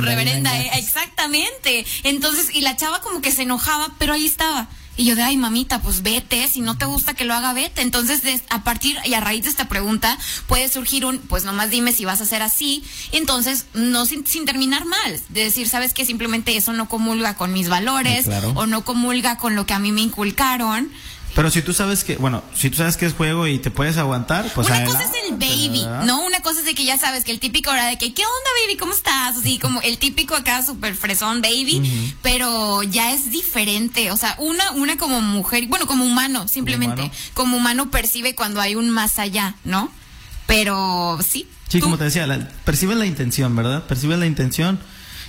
reverenda 0.00 0.58
eh, 0.58 0.70
exactamente. 0.74 1.84
Entonces, 2.04 2.48
y 2.54 2.60
la 2.62 2.76
chava 2.76 3.00
como 3.00 3.20
que 3.20 3.32
se 3.32 3.42
enojaba, 3.42 3.77
pero 3.98 4.12
ahí 4.14 4.26
estaba. 4.26 4.68
Y 4.96 5.04
yo 5.04 5.14
de, 5.14 5.22
ay, 5.22 5.36
mamita, 5.36 5.80
pues 5.80 6.02
vete, 6.02 6.48
si 6.48 6.60
no 6.60 6.76
te 6.76 6.84
gusta 6.84 7.14
que 7.14 7.24
lo 7.24 7.32
haga, 7.32 7.52
vete. 7.52 7.82
Entonces, 7.82 8.22
des- 8.22 8.42
a 8.50 8.64
partir 8.64 8.96
y 9.04 9.14
a 9.14 9.20
raíz 9.20 9.44
de 9.44 9.48
esta 9.48 9.68
pregunta, 9.68 10.18
puede 10.48 10.68
surgir 10.68 11.04
un, 11.04 11.18
pues 11.20 11.44
nomás 11.44 11.70
dime 11.70 11.92
si 11.92 12.04
vas 12.04 12.18
a 12.20 12.24
hacer 12.24 12.42
así. 12.42 12.82
Entonces, 13.12 13.66
no 13.74 14.06
sin, 14.06 14.26
sin 14.26 14.44
terminar 14.44 14.84
mal. 14.86 15.20
De 15.28 15.44
decir, 15.44 15.68
sabes 15.68 15.94
que 15.94 16.04
simplemente 16.04 16.56
eso 16.56 16.72
no 16.72 16.88
comulga 16.88 17.34
con 17.36 17.52
mis 17.52 17.68
valores 17.68 18.24
Sí, 18.24 18.30
claro. 18.30 18.50
o 18.56 18.66
no 18.66 18.84
comulga 18.84 19.36
con 19.38 19.54
lo 19.54 19.66
que 19.66 19.74
a 19.74 19.78
mí 19.78 19.92
me 19.92 20.00
inculcaron. 20.00 20.90
Pero 21.38 21.50
si 21.50 21.62
tú 21.62 21.72
sabes 21.72 22.02
que, 22.02 22.16
bueno, 22.16 22.42
si 22.52 22.68
tú 22.68 22.78
sabes 22.78 22.96
que 22.96 23.06
es 23.06 23.12
juego 23.12 23.46
y 23.46 23.60
te 23.60 23.70
puedes 23.70 23.96
aguantar, 23.96 24.50
pues 24.56 24.66
una 24.66 24.84
cosa 24.84 25.04
es 25.04 25.10
el 25.30 25.36
baby, 25.36 25.84
¿verdad? 25.84 26.02
¿no? 26.04 26.26
Una 26.26 26.40
cosa 26.40 26.58
es 26.58 26.66
de 26.66 26.74
que 26.74 26.84
ya 26.84 26.98
sabes 26.98 27.22
que 27.22 27.30
el 27.30 27.38
típico 27.38 27.70
era 27.72 27.86
de 27.86 27.96
que, 27.96 28.12
¿qué 28.12 28.22
onda, 28.22 28.50
baby? 28.64 28.76
¿Cómo 28.76 28.92
estás? 28.92 29.36
Así 29.36 29.56
como 29.60 29.80
el 29.82 29.98
típico 29.98 30.34
acá 30.34 30.66
super 30.66 30.96
fresón 30.96 31.40
baby, 31.40 32.12
pero 32.22 32.82
ya 32.82 33.12
es 33.12 33.30
diferente. 33.30 34.10
O 34.10 34.16
sea, 34.16 34.34
una, 34.38 34.72
una 34.72 34.98
como 34.98 35.20
mujer, 35.20 35.68
bueno, 35.68 35.86
como 35.86 36.04
humano, 36.04 36.48
simplemente. 36.48 37.02
humano. 37.02 37.14
Como 37.34 37.56
humano 37.56 37.88
percibe 37.88 38.34
cuando 38.34 38.60
hay 38.60 38.74
un 38.74 38.90
más 38.90 39.20
allá, 39.20 39.54
¿no? 39.62 39.92
Pero 40.48 41.20
sí. 41.22 41.46
Sí, 41.68 41.78
tú- 41.78 41.84
como 41.84 41.98
te 41.98 42.02
decía, 42.02 42.26
la, 42.26 42.48
percibes 42.64 42.96
la 42.96 43.06
intención, 43.06 43.54
¿verdad? 43.54 43.84
Percibes 43.84 44.18
la 44.18 44.26
intención. 44.26 44.80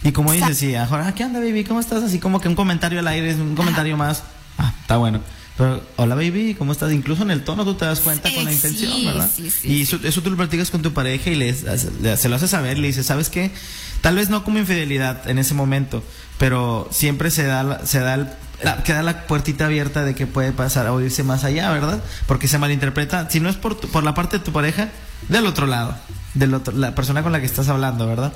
Y 0.04 0.12
como 0.12 0.32
dices, 0.32 0.58
sí, 0.58 0.74
ahora, 0.74 1.06
ah, 1.10 1.14
¿qué 1.14 1.24
onda, 1.24 1.40
baby? 1.40 1.66
¿Cómo 1.66 1.80
estás? 1.80 2.02
Así 2.02 2.18
como 2.18 2.42
que 2.42 2.48
un 2.48 2.56
comentario 2.56 2.98
al 3.00 3.08
aire, 3.10 3.30
es 3.30 3.38
un 3.38 3.56
comentario 3.56 3.96
más. 3.96 4.24
Ah, 4.58 4.74
está 4.82 4.98
bueno. 4.98 5.22
Pero, 5.60 5.82
hola, 5.98 6.16
baby, 6.16 6.56
¿cómo 6.58 6.72
estás? 6.72 6.92
Incluso 6.94 7.22
en 7.24 7.32
el 7.32 7.44
tono 7.44 7.66
tú 7.66 7.74
te 7.76 7.84
das 7.84 8.00
cuenta 8.00 8.30
Sí, 8.30 8.36
con 8.36 8.46
la 8.46 8.54
intención, 8.54 8.94
sí, 8.94 9.06
¿verdad? 9.06 9.30
sí, 9.36 9.52
sí, 9.52 9.68
y 9.68 9.82
eso, 9.82 10.00
eso 10.02 10.22
tú 10.24 10.30
lo 10.32 10.38
platicas 10.38 10.72
con 10.72 10.82
tu 10.82 10.94
pareja 10.94 11.30
y 11.32 11.36
le, 11.36 11.54
le- 12.02 12.16
se 12.16 12.30
lo 12.30 12.36
haces 12.38 12.50
saber, 12.52 12.80
le 12.80 12.88
dices, 12.88 13.06
¿sabes 13.06 13.30
qué? 13.30 13.52
Tal 14.00 14.16
vez 14.16 14.30
no 14.30 14.46
como 14.46 14.58
infidelidad 14.58 15.30
en 15.30 15.38
ese 15.38 15.54
momento, 15.54 16.02
pero 16.38 16.88
siempre 16.92 17.30
se 17.30 17.44
da, 17.44 17.86
se 17.86 18.00
da 18.00 18.14
el- 18.14 18.30
la- 18.64 18.84
queda 18.84 19.04
la 19.04 19.28
puertita 19.28 19.66
abierta 19.66 20.06
de 20.06 20.16
que 20.16 20.26
puede 20.28 20.54
pasar 20.54 20.88
a 20.88 20.94
irse 21.04 21.24
más 21.26 21.44
allá, 21.44 21.70
¿verdad? 21.72 22.02
Porque 22.26 22.48
se 22.48 22.58
malinterpreta, 22.58 23.30
si 23.30 23.42
no 23.42 23.50
es 23.50 23.58
por, 23.58 23.76
tu- 23.78 23.90
por 23.90 24.06
la 24.06 24.14
parte 24.14 24.38
de 24.40 24.46
tu 24.46 24.54
pareja, 24.54 24.88
del 25.28 25.46
otro 25.46 25.68
lado, 25.68 25.94
del 26.36 26.54
otro, 26.54 26.74
la 26.74 26.96
persona 26.96 27.22
con 27.22 27.34
la 27.34 27.42
que 27.42 27.46
estás 27.48 27.68
hablando, 27.68 28.08
¿verdad? 28.08 28.32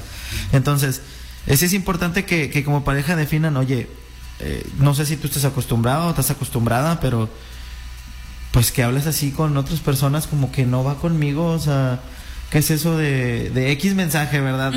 Entonces, 0.52 1.00
ese 1.48 1.68
es 1.68 1.74
importante 1.74 2.26
que, 2.26 2.50
que 2.50 2.66
como 2.66 2.84
pareja 2.84 3.16
definan, 3.16 3.56
oye, 3.56 3.88
eh, 4.40 4.68
no 4.80 4.94
sé 4.96 5.06
si 5.06 5.18
tú 5.18 5.28
estás 5.28 5.46
acostumbrado 5.46 6.08
o 6.08 6.10
estás 6.10 6.32
acostumbrada, 6.32 7.00
pero 7.00 7.30
pues 8.52 8.72
que 8.72 8.84
hables 8.84 9.08
así 9.08 9.32
con 9.32 9.56
otras 9.58 9.80
personas 9.80 10.28
como 10.28 10.52
que 10.52 10.66
no 10.66 10.84
va 10.84 10.96
conmigo, 10.96 11.48
o 11.48 11.60
sea, 11.60 12.00
¿qué 12.52 12.60
es 12.60 12.70
eso 12.72 12.96
de, 12.98 13.50
de 13.50 13.72
X 13.72 13.96
mensaje, 13.96 14.40
verdad? 14.42 14.74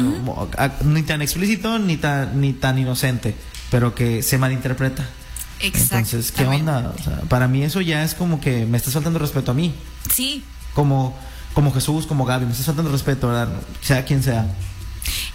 Ni 0.85 1.03
tan 1.03 1.21
explícito 1.23 1.79
ni 1.79 1.97
tan, 1.99 2.41
ni 2.41 2.53
tan 2.55 2.79
inocente, 2.79 3.35
pero 3.71 3.95
que 3.95 4.23
se 4.23 4.39
malinterpreta. 4.39 5.05
Entonces, 5.61 6.33
¿qué 6.33 6.45
onda? 6.45 6.93
O 6.99 7.03
sea, 7.03 7.21
para 7.29 7.49
mí 7.49 7.63
eso 7.63 7.81
ya 7.81 8.03
es 8.03 8.15
como 8.15 8.41
que 8.41 8.67
me 8.67 8.77
estás 8.79 8.95
faltando 8.95 9.19
respeto 9.19 9.51
a 9.51 9.55
mí, 9.55 9.75
Sí. 10.13 10.43
como, 10.75 11.17
como 11.55 11.73
Jesús, 11.73 12.07
como 12.07 12.25
Gaby, 12.25 12.45
me 12.47 12.53
estás 12.53 12.67
faltando 12.67 12.91
respeto, 12.93 13.29
¿verdad? 13.29 13.49
Sea 13.83 14.05
quien 14.05 14.23
sea. 14.23 14.47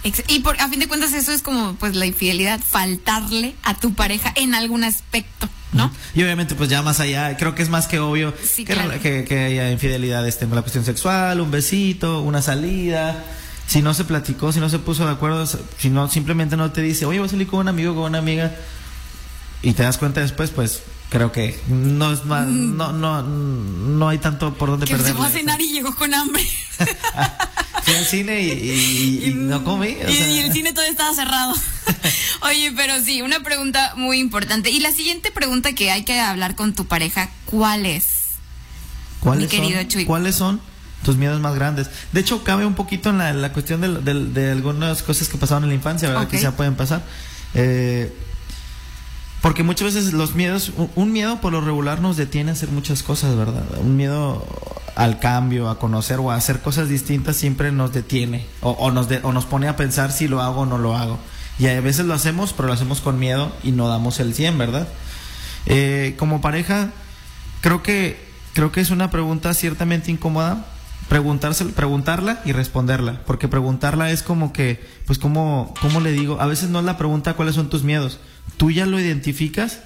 Y 0.04 0.40
por, 0.40 0.60
a 0.60 0.68
fin 0.68 0.80
de 0.80 0.88
cuentas 0.88 1.12
eso 1.12 1.30
es 1.32 1.42
como 1.42 1.74
pues 1.76 1.94
la 1.94 2.06
infidelidad, 2.06 2.60
faltarle 2.60 3.54
a 3.62 3.74
tu 3.74 3.94
pareja 3.94 4.32
en 4.34 4.52
algún 4.54 4.82
aspecto, 4.82 5.48
¿no? 5.72 5.92
Y 6.14 6.22
obviamente, 6.24 6.56
pues 6.56 6.68
ya 6.68 6.82
más 6.82 6.98
allá, 6.98 7.36
creo 7.36 7.54
que 7.54 7.62
es 7.62 7.68
más 7.68 7.86
que 7.86 8.00
obvio 8.00 8.34
Sí, 8.44 8.64
que, 8.64 8.72
claro. 8.74 9.00
que, 9.00 9.24
que 9.24 9.38
haya 9.44 9.70
infidelidad 9.70 10.26
este, 10.26 10.46
con 10.46 10.56
la 10.56 10.62
cuestión 10.62 10.84
sexual, 10.84 11.40
un 11.40 11.52
besito, 11.52 12.20
una 12.22 12.42
salida. 12.42 13.24
Si 13.68 13.80
no 13.80 13.94
se 13.94 14.02
platicó, 14.04 14.50
si 14.52 14.58
no 14.58 14.68
se 14.68 14.80
puso 14.80 15.06
de 15.06 15.12
acuerdo, 15.12 15.46
si 15.78 15.88
no 15.88 16.08
simplemente 16.08 16.56
no 16.56 16.72
te 16.72 16.82
dice, 16.82 17.06
oye, 17.06 17.20
voy 17.20 17.28
a 17.28 17.30
salir 17.30 17.46
con 17.46 17.60
un 17.60 17.68
amigo, 17.68 17.94
con 17.94 18.04
una 18.04 18.18
amiga, 18.18 18.52
y 19.62 19.72
te 19.72 19.84
das 19.84 19.98
cuenta 19.98 20.20
después, 20.20 20.50
pues 20.50 20.82
creo 21.10 21.30
que 21.30 21.58
no 21.68 22.12
es 22.12 22.24
más, 22.24 22.48
no, 22.48 22.92
no, 22.92 23.22
no 23.22 24.08
hay 24.08 24.18
tanto 24.18 24.52
por 24.54 24.68
dónde 24.70 24.86
Mm. 24.86 24.88
Que 24.88 24.96
se 24.96 25.02
perder. 25.04 25.16
fue 25.16 25.26
a 25.26 25.30
cenar 25.30 25.60
y 25.60 25.72
llegó 25.72 25.94
con 25.94 26.12
hambre. 26.12 26.44
Fui 27.82 27.94
al 27.94 28.04
cine 28.06 28.40
y, 28.42 28.50
y- 28.50 29.24
y 29.30 29.34
no 29.34 29.64
comí. 29.64 29.96
o 30.04 30.08
y, 30.10 30.14
sea. 30.16 30.28
y 30.28 30.38
el 30.40 30.52
cine 30.52 30.72
todo 30.72 30.84
estaba 30.84 31.14
cerrado. 31.14 31.54
Oye, 32.42 32.72
pero 32.76 33.00
sí, 33.02 33.22
una 33.22 33.40
pregunta 33.40 33.94
muy 33.96 34.18
importante. 34.18 34.70
Y 34.70 34.80
la 34.80 34.92
siguiente 34.92 35.30
pregunta 35.30 35.72
que 35.74 35.90
hay 35.90 36.04
que 36.04 36.20
hablar 36.20 36.54
con 36.54 36.74
tu 36.74 36.86
pareja, 36.86 37.30
¿cuál 37.46 37.86
es? 37.86 38.06
¿Cuáles 39.20 39.44
mi 39.44 39.48
querido 39.48 39.80
son, 39.80 39.88
Chuy. 39.88 40.04
¿Cuáles 40.04 40.34
son 40.34 40.60
tus 41.02 41.16
miedos 41.16 41.40
más 41.40 41.54
grandes. 41.54 41.90
De 42.12 42.20
hecho, 42.20 42.44
cabe 42.44 42.64
un 42.64 42.74
poquito 42.74 43.10
en 43.10 43.18
la, 43.18 43.32
la 43.32 43.52
cuestión 43.52 43.80
de, 43.80 43.88
de, 43.88 44.14
de, 44.26 44.52
algunas 44.52 45.02
cosas 45.02 45.28
que 45.28 45.36
pasaron 45.36 45.64
en 45.64 45.70
la 45.70 45.74
infancia, 45.74 46.08
¿verdad? 46.08 46.24
Okay. 46.24 46.38
Que 46.38 46.42
ya 46.44 46.52
pueden 46.52 46.74
pasar. 46.76 47.02
Eh, 47.54 48.12
porque 49.42 49.64
muchas 49.64 49.94
veces 49.94 50.12
los 50.12 50.34
miedos, 50.34 50.72
un, 50.94 51.12
miedo 51.12 51.40
por 51.40 51.52
lo 51.52 51.60
regular 51.60 52.00
nos 52.00 52.16
detiene 52.16 52.50
a 52.50 52.54
hacer 52.54 52.70
muchas 52.70 53.02
cosas, 53.02 53.36
¿verdad? 53.36 53.64
Un 53.80 53.96
miedo 53.96 54.46
al 54.94 55.18
cambio, 55.18 55.68
a 55.68 55.80
conocer 55.80 56.20
o 56.20 56.30
a 56.30 56.36
hacer 56.36 56.60
cosas 56.60 56.88
distintas 56.88 57.36
siempre 57.36 57.72
nos 57.72 57.92
detiene 57.92 58.46
o, 58.60 58.70
o 58.70 58.92
nos, 58.92 59.08
o 59.22 59.32
nos 59.32 59.44
pone 59.44 59.66
a 59.66 59.74
pensar 59.74 60.12
si 60.12 60.28
lo 60.28 60.40
hago 60.40 60.60
o 60.60 60.66
no 60.66 60.78
lo 60.78 60.96
hago. 60.96 61.18
Y 61.58 61.66
a 61.66 61.80
veces 61.80 62.06
lo 62.06 62.14
hacemos, 62.14 62.52
pero 62.52 62.68
lo 62.68 62.74
hacemos 62.74 63.00
con 63.00 63.18
miedo 63.18 63.52
y 63.64 63.72
no 63.72 63.88
damos 63.88 64.20
el 64.20 64.32
100, 64.32 64.58
¿verdad? 64.58 64.88
Eh, 65.66 66.14
como 66.18 66.40
pareja, 66.40 66.90
creo 67.60 67.82
que, 67.82 68.24
creo 68.52 68.70
que 68.70 68.80
es 68.80 68.90
una 68.90 69.10
pregunta 69.10 69.52
ciertamente 69.54 70.10
incómoda 70.10 70.66
preguntarse, 71.08 71.66
preguntarla 71.66 72.40
y 72.44 72.52
responderla, 72.52 73.20
porque 73.26 73.46
preguntarla 73.46 74.10
es 74.10 74.22
como 74.22 74.52
que, 74.52 74.82
pues 75.04 75.18
como, 75.18 75.74
¿cómo 75.82 76.00
le 76.00 76.12
digo? 76.12 76.40
A 76.40 76.46
veces 76.46 76.70
no 76.70 76.78
es 76.78 76.86
la 76.86 76.96
pregunta 76.96 77.34
cuáles 77.34 77.54
son 77.54 77.68
tus 77.68 77.82
miedos, 77.82 78.18
tú 78.56 78.70
ya 78.70 78.86
lo 78.86 78.98
identificas, 78.98 79.80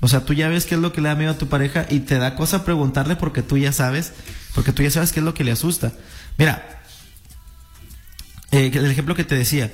o 0.00 0.08
sea, 0.08 0.24
tú 0.24 0.34
ya 0.34 0.48
ves 0.48 0.66
qué 0.66 0.74
es 0.74 0.80
lo 0.80 0.92
que 0.92 1.00
le 1.00 1.08
da 1.08 1.14
miedo 1.14 1.32
a 1.32 1.38
tu 1.38 1.48
pareja 1.48 1.86
y 1.88 2.00
te 2.00 2.18
da 2.18 2.34
cosa 2.34 2.64
preguntarle 2.64 3.16
porque 3.16 3.42
tú 3.42 3.56
ya 3.56 3.72
sabes, 3.72 4.12
porque 4.54 4.72
tú 4.72 4.82
ya 4.82 4.90
sabes 4.90 5.12
qué 5.12 5.20
es 5.20 5.24
lo 5.24 5.34
que 5.34 5.44
le 5.44 5.52
asusta. 5.52 5.92
Mira, 6.38 6.82
eh, 8.50 8.70
el 8.72 8.90
ejemplo 8.90 9.14
que 9.14 9.24
te 9.24 9.34
decía, 9.34 9.72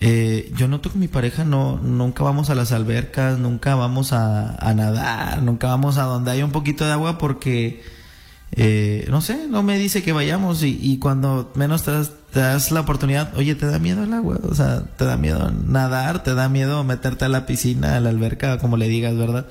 eh, 0.00 0.50
yo 0.56 0.68
noto 0.68 0.90
que 0.90 0.98
mi 0.98 1.06
pareja 1.08 1.44
no, 1.44 1.78
nunca 1.78 2.24
vamos 2.24 2.50
a 2.50 2.54
las 2.54 2.72
albercas, 2.72 3.38
nunca 3.38 3.74
vamos 3.74 4.12
a, 4.12 4.56
nadar, 4.74 5.42
nunca 5.42 5.68
vamos 5.68 5.98
a 5.98 6.02
donde 6.04 6.30
haya 6.30 6.44
un 6.44 6.50
poquito 6.50 6.84
de 6.84 6.92
agua 6.92 7.18
porque 7.18 7.84
eh, 8.52 9.06
no 9.10 9.20
sé, 9.20 9.46
no 9.48 9.62
me 9.62 9.78
dice 9.78 10.02
que 10.02 10.12
vayamos 10.12 10.62
y, 10.62 10.78
y 10.80 10.98
cuando 10.98 11.52
menos 11.54 11.84
das, 11.84 12.12
te 12.32 12.40
das, 12.40 12.70
la 12.70 12.80
oportunidad, 12.80 13.36
oye, 13.36 13.54
¿te 13.54 13.66
da 13.66 13.78
miedo 13.78 14.02
el 14.04 14.12
agua? 14.14 14.38
O 14.42 14.54
sea, 14.54 14.80
¿te 14.96 15.04
da 15.04 15.18
miedo 15.18 15.52
nadar? 15.66 16.22
¿Te 16.22 16.34
da 16.34 16.48
miedo 16.48 16.82
meterte 16.82 17.26
a 17.26 17.28
la 17.28 17.44
piscina, 17.44 17.96
a 17.96 18.00
la 18.00 18.08
alberca, 18.08 18.58
como 18.58 18.78
le 18.78 18.88
digas, 18.88 19.14
verdad? 19.16 19.46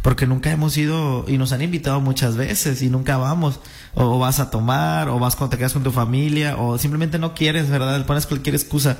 Porque 0.00 0.28
nunca 0.28 0.52
hemos 0.52 0.76
ido 0.76 1.24
y 1.26 1.36
nos 1.36 1.50
han 1.50 1.62
invitado 1.62 2.00
muchas 2.00 2.36
veces 2.36 2.80
y 2.82 2.90
nunca 2.90 3.16
vamos. 3.16 3.58
O, 3.94 4.20
vas 4.20 4.38
a 4.38 4.50
tomar, 4.50 5.08
o 5.08 5.18
vas 5.18 5.34
cuando 5.34 5.50
te 5.50 5.58
quedas 5.58 5.72
con 5.72 5.82
tu 5.82 5.90
familia, 5.90 6.56
o 6.58 6.78
simplemente 6.78 7.18
no 7.18 7.34
quieres, 7.34 7.68
¿verdad? 7.68 7.98
Le 7.98 8.04
pones 8.04 8.26
cualquier 8.26 8.54
excusa. 8.54 8.98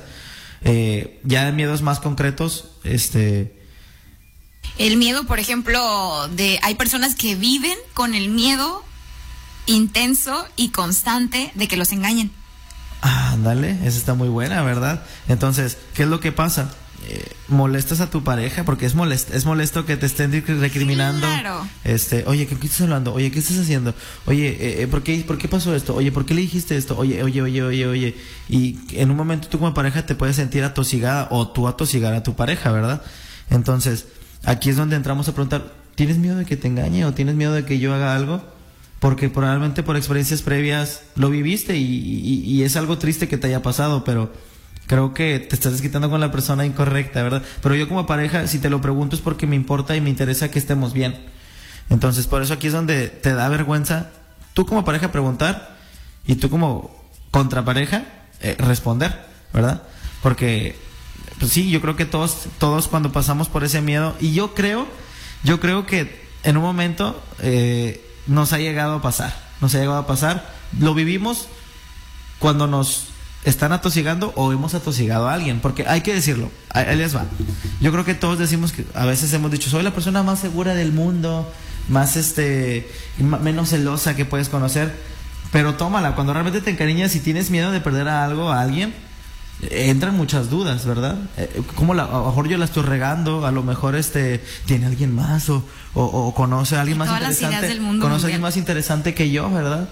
Eh, 0.63 1.21
ya 1.23 1.45
de 1.45 1.53
miedos 1.53 1.81
más 1.81 2.01
concretos, 2.01 2.71
este... 2.83 3.57
El 4.77 4.97
miedo, 4.97 5.25
por 5.25 5.39
ejemplo, 5.39 6.27
de 6.35 6.59
hay 6.61 6.75
personas 6.75 7.15
que 7.15 7.35
viven 7.35 7.77
con 7.93 8.15
el 8.15 8.29
miedo 8.29 8.83
intenso 9.65 10.45
y 10.55 10.69
constante 10.69 11.51
de 11.55 11.67
que 11.67 11.77
los 11.77 11.91
engañen. 11.93 12.31
Ah, 13.01 13.31
ándale, 13.33 13.71
esa 13.83 13.97
está 13.97 14.13
muy 14.13 14.29
buena, 14.29 14.61
¿verdad? 14.61 15.03
Entonces, 15.27 15.77
¿qué 15.93 16.03
es 16.03 16.09
lo 16.09 16.19
que 16.19 16.31
pasa? 16.31 16.69
Eh, 17.07 17.31
molestas 17.47 17.99
a 17.99 18.11
tu 18.11 18.23
pareja 18.23 18.63
porque 18.63 18.85
es 18.85 18.93
molesto, 18.93 19.33
es 19.33 19.43
molesto 19.45 19.87
que 19.87 19.97
te 19.97 20.05
estén 20.05 20.31
recriminando. 20.31 21.25
Claro. 21.25 21.67
Este, 21.83 22.23
oye, 22.27 22.45
¿qué, 22.45 22.55
qué 22.55 22.67
estás 22.67 22.81
hablando? 22.81 23.11
Oye, 23.13 23.31
¿qué 23.31 23.39
estás 23.39 23.57
haciendo? 23.57 23.95
Oye, 24.27 24.83
eh, 24.83 24.87
¿por, 24.87 25.01
qué, 25.01 25.17
¿por 25.25 25.39
qué 25.39 25.47
pasó 25.47 25.75
esto? 25.75 25.95
Oye, 25.95 26.11
¿por 26.11 26.27
qué 26.27 26.35
le 26.35 26.41
dijiste 26.41 26.77
esto? 26.77 26.95
Oye, 26.95 27.23
oye, 27.23 27.41
oye, 27.41 27.63
oye, 27.63 27.87
oye. 27.87 28.15
Y 28.47 28.77
en 28.91 29.09
un 29.09 29.17
momento 29.17 29.47
tú 29.47 29.57
como 29.57 29.73
pareja 29.73 30.05
te 30.05 30.13
puedes 30.13 30.35
sentir 30.35 30.63
atosigada 30.63 31.27
o 31.31 31.47
tú 31.47 31.67
atosigar 31.67 32.13
a 32.13 32.21
tu 32.21 32.35
pareja, 32.35 32.71
¿verdad? 32.71 33.01
Entonces, 33.49 34.05
aquí 34.43 34.69
es 34.69 34.77
donde 34.77 34.95
entramos 34.95 35.27
a 35.27 35.33
preguntar, 35.33 35.73
¿tienes 35.95 36.17
miedo 36.17 36.37
de 36.37 36.45
que 36.45 36.55
te 36.55 36.67
engañe 36.67 37.05
o 37.05 37.13
tienes 37.13 37.33
miedo 37.33 37.53
de 37.53 37.65
que 37.65 37.79
yo 37.79 37.95
haga 37.95 38.15
algo? 38.15 38.43
Porque 39.01 39.29
probablemente 39.29 39.81
por 39.81 39.97
experiencias 39.97 40.43
previas 40.43 41.01
lo 41.15 41.31
viviste 41.31 41.75
y, 41.75 42.61
es 42.61 42.75
algo 42.75 42.99
triste 42.99 43.27
que 43.27 43.35
te 43.35 43.47
haya 43.47 43.63
pasado, 43.63 44.03
pero 44.03 44.31
creo 44.85 45.15
que 45.15 45.39
te 45.39 45.55
estás 45.55 45.71
desquitando 45.71 46.11
con 46.11 46.21
la 46.21 46.31
persona 46.31 46.67
incorrecta, 46.67 47.23
¿verdad? 47.23 47.41
Pero 47.63 47.73
yo 47.73 47.89
como 47.89 48.05
pareja, 48.05 48.45
si 48.45 48.59
te 48.59 48.69
lo 48.69 48.79
pregunto 48.79 49.15
es 49.15 49.21
porque 49.23 49.47
me 49.47 49.55
importa 49.55 49.95
y 49.95 50.01
me 50.01 50.11
interesa 50.11 50.51
que 50.51 50.59
estemos 50.59 50.93
bien. 50.93 51.19
Entonces, 51.89 52.27
por 52.27 52.43
eso 52.43 52.53
aquí 52.53 52.67
es 52.67 52.73
donde 52.73 53.07
te 53.07 53.33
da 53.33 53.49
vergüenza 53.49 54.11
tú 54.53 54.67
como 54.67 54.85
pareja 54.85 55.11
preguntar 55.11 55.75
y 56.27 56.35
tú 56.35 56.51
como 56.51 56.95
contrapareja 57.31 58.05
eh, 58.39 58.55
responder, 58.59 59.19
¿verdad? 59.51 59.81
Porque, 60.21 60.75
pues 61.39 61.51
sí, 61.51 61.71
yo 61.71 61.81
creo 61.81 61.95
que 61.95 62.05
todos, 62.05 62.49
todos 62.59 62.87
cuando 62.87 63.11
pasamos 63.11 63.49
por 63.49 63.63
ese 63.63 63.81
miedo, 63.81 64.15
y 64.19 64.33
yo 64.33 64.53
creo, 64.53 64.85
yo 65.43 65.59
creo 65.59 65.87
que 65.87 66.21
en 66.43 66.57
un 66.57 66.61
momento... 66.61 67.19
Eh, 67.39 68.09
nos 68.31 68.53
ha 68.53 68.57
llegado 68.57 68.95
a 68.95 69.01
pasar, 69.01 69.35
nos 69.59 69.75
ha 69.75 69.79
llegado 69.79 69.97
a 69.97 70.07
pasar, 70.07 70.49
lo 70.79 70.93
vivimos 70.93 71.47
cuando 72.39 72.65
nos 72.65 73.07
están 73.43 73.71
atosigando 73.73 74.33
o 74.35 74.51
hemos 74.51 74.73
atosigado 74.73 75.27
a 75.27 75.33
alguien, 75.33 75.59
porque 75.59 75.85
hay 75.87 76.01
que 76.01 76.13
decirlo, 76.13 76.51
ahí 76.69 76.95
les 76.95 77.15
va. 77.15 77.25
Yo 77.79 77.91
creo 77.91 78.05
que 78.05 78.13
todos 78.13 78.39
decimos 78.39 78.71
que 78.71 78.85
a 78.93 79.05
veces 79.05 79.33
hemos 79.33 79.51
dicho, 79.51 79.69
soy 79.69 79.83
la 79.83 79.93
persona 79.93 80.23
más 80.23 80.39
segura 80.39 80.73
del 80.75 80.91
mundo, 80.93 81.51
más 81.89 82.15
este, 82.15 82.89
menos 83.17 83.69
celosa 83.69 84.15
que 84.15 84.25
puedes 84.25 84.49
conocer, 84.49 84.95
pero 85.51 85.75
tómala, 85.75 86.15
cuando 86.15 86.33
realmente 86.33 86.61
te 86.61 86.71
encariñas 86.71 87.15
y 87.15 87.19
tienes 87.19 87.49
miedo 87.49 87.71
de 87.71 87.81
perder 87.81 88.07
a 88.07 88.23
algo, 88.23 88.51
a 88.51 88.61
alguien, 88.61 88.93
entran 89.69 90.17
muchas 90.17 90.49
dudas, 90.49 90.85
¿verdad? 90.85 91.17
¿Cómo 91.75 91.93
la, 91.93 92.03
a 92.05 92.11
lo 92.19 92.25
mejor 92.25 92.47
yo 92.47 92.57
la 92.57 92.65
estoy 92.65 92.83
regando? 92.83 93.45
A 93.45 93.51
lo 93.51 93.63
mejor 93.63 93.95
este 93.95 94.43
tiene 94.65 94.87
alguien 94.87 95.13
más 95.13 95.49
o, 95.49 95.63
o, 95.93 96.03
o 96.03 96.33
conoce 96.33 96.75
a 96.75 96.81
alguien 96.81 96.97
más 96.97 97.09
interesante. 97.09 97.77
conoce 97.77 98.23
a 98.23 98.25
alguien 98.27 98.41
más 98.41 98.57
interesante 98.57 99.13
que 99.13 99.29
yo, 99.31 99.49
¿verdad? 99.51 99.89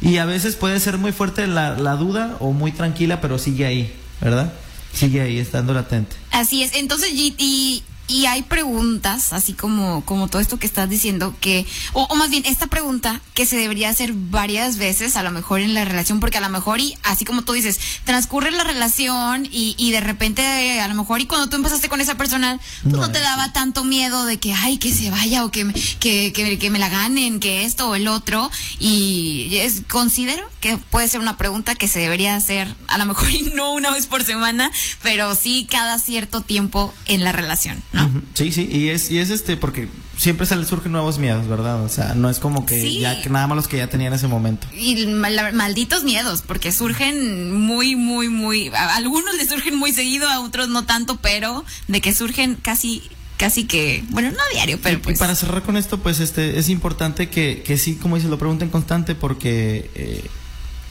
Y 0.00 0.18
a 0.18 0.24
veces 0.24 0.56
puede 0.56 0.80
ser 0.80 0.98
muy 0.98 1.12
fuerte 1.12 1.46
la, 1.46 1.76
la 1.76 1.94
duda 1.94 2.36
o 2.40 2.52
muy 2.52 2.72
tranquila, 2.72 3.20
pero 3.20 3.38
sigue 3.38 3.64
ahí, 3.66 3.94
¿verdad? 4.20 4.52
Sigue 4.92 5.20
ahí, 5.22 5.38
estando 5.38 5.72
latente. 5.72 6.16
Así 6.32 6.62
es. 6.62 6.74
Entonces, 6.74 7.10
y, 7.12 7.34
y 7.38 7.82
hay 8.26 8.42
preguntas, 8.42 9.32
así 9.32 9.52
como, 9.52 10.04
como 10.04 10.28
todo 10.28 10.40
esto 10.40 10.58
que 10.58 10.66
estás 10.66 10.88
diciendo, 10.88 11.34
que, 11.40 11.66
o, 11.92 12.04
o, 12.04 12.14
más 12.14 12.30
bien, 12.30 12.44
esta 12.46 12.66
pregunta 12.66 13.20
que 13.34 13.46
se 13.46 13.56
debería 13.56 13.88
hacer 13.88 14.12
varias 14.12 14.76
veces, 14.76 15.16
a 15.16 15.22
lo 15.22 15.30
mejor 15.30 15.60
en 15.60 15.74
la 15.74 15.84
relación, 15.84 16.20
porque 16.20 16.38
a 16.38 16.40
lo 16.40 16.48
mejor, 16.48 16.80
y 16.80 16.96
así 17.02 17.24
como 17.24 17.42
tú 17.42 17.52
dices, 17.52 17.80
transcurre 18.04 18.50
la 18.50 18.64
relación 18.64 19.46
y, 19.50 19.74
y 19.78 19.92
de 19.92 20.00
repente, 20.00 20.80
a 20.80 20.88
lo 20.88 20.94
mejor, 20.94 21.20
y 21.20 21.26
cuando 21.26 21.48
tú 21.48 21.56
empezaste 21.56 21.88
con 21.88 22.00
esa 22.00 22.16
persona, 22.16 22.60
pues 22.82 22.94
no, 22.94 23.00
no 23.00 23.12
te 23.12 23.20
daba 23.20 23.52
tanto 23.52 23.84
miedo 23.84 24.24
de 24.24 24.38
que, 24.38 24.52
ay, 24.52 24.78
que 24.78 24.92
se 24.92 25.10
vaya 25.10 25.44
o 25.44 25.50
que, 25.50 25.64
me, 25.64 25.72
que, 25.72 26.32
que, 26.32 26.58
que 26.58 26.70
me 26.70 26.78
la 26.78 26.88
ganen, 26.88 27.40
que 27.40 27.64
esto 27.64 27.90
o 27.90 27.94
el 27.94 28.08
otro, 28.08 28.50
y 28.78 29.56
es, 29.56 29.82
considero 29.88 30.48
que 30.60 30.76
puede 30.76 31.08
ser 31.08 31.20
una 31.20 31.36
pregunta 31.36 31.74
que 31.74 31.88
se 31.88 31.98
debería 31.98 32.36
hacer, 32.36 32.74
a 32.88 32.98
lo 32.98 33.06
mejor, 33.06 33.30
y 33.30 33.42
no 33.54 33.72
una 33.72 33.90
vez 33.90 34.06
por 34.06 34.24
semana, 34.24 34.70
pero 35.02 35.34
sí 35.34 35.66
cada 35.70 35.98
cierto 35.98 36.40
tiempo 36.40 36.92
en 37.06 37.24
la 37.24 37.32
relación. 37.32 37.82
¿No? 37.92 38.22
Sí, 38.34 38.52
sí, 38.52 38.68
y 38.70 38.88
es, 38.88 39.10
y 39.10 39.18
es 39.18 39.30
este, 39.30 39.56
porque 39.56 39.88
siempre 40.16 40.46
se 40.46 40.56
le 40.56 40.64
surgen 40.64 40.92
nuevos 40.92 41.18
miedos, 41.18 41.46
¿verdad? 41.48 41.82
O 41.82 41.88
sea, 41.88 42.14
no 42.14 42.30
es 42.30 42.38
como 42.38 42.64
que 42.66 42.80
Sí. 42.80 43.00
ya 43.00 43.20
que 43.20 43.28
nada 43.28 43.46
más 43.46 43.56
los 43.56 43.68
que 43.68 43.76
ya 43.76 43.86
tenía 43.88 44.08
en 44.08 44.14
ese 44.14 44.28
momento. 44.28 44.66
Y 44.74 45.06
mal- 45.06 45.52
malditos 45.52 46.02
miedos, 46.04 46.42
porque 46.42 46.72
surgen 46.72 47.52
muy, 47.54 47.96
muy, 47.96 48.28
muy. 48.28 48.68
A 48.68 48.96
algunos 48.96 49.34
les 49.36 49.48
surgen 49.48 49.76
muy 49.76 49.92
seguido, 49.92 50.28
a 50.28 50.40
otros 50.40 50.68
no 50.68 50.84
tanto, 50.84 51.16
pero 51.16 51.64
de 51.88 52.00
que 52.00 52.14
surgen 52.14 52.54
casi, 52.54 53.02
casi 53.36 53.64
que. 53.64 54.04
Bueno, 54.10 54.30
no 54.30 54.38
a 54.38 54.52
diario, 54.54 54.78
pero 54.82 54.96
Y 54.98 55.02
pues. 55.02 55.18
para 55.18 55.34
cerrar 55.34 55.62
con 55.62 55.76
esto, 55.76 55.98
pues 55.98 56.20
este 56.20 56.58
es 56.58 56.68
importante 56.70 57.28
que, 57.28 57.62
que 57.62 57.76
sí, 57.78 57.96
como 57.96 58.16
dice, 58.16 58.28
lo 58.28 58.38
pregunten 58.38 58.70
constante 58.70 59.14
porque 59.14 59.90
eh, 59.94 60.24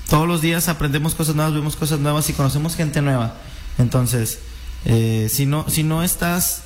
todos 0.09 0.27
los 0.27 0.41
días 0.41 0.67
aprendemos 0.67 1.15
cosas 1.15 1.35
nuevas, 1.35 1.53
vemos 1.53 1.75
cosas 1.75 1.99
nuevas 1.99 2.29
y 2.29 2.33
conocemos 2.33 2.75
gente 2.75 3.01
nueva. 3.01 3.37
Entonces, 3.79 4.39
eh, 4.85 5.29
si 5.31 5.45
no, 5.45 5.65
si 5.69 5.83
no 5.83 6.03
estás, 6.03 6.63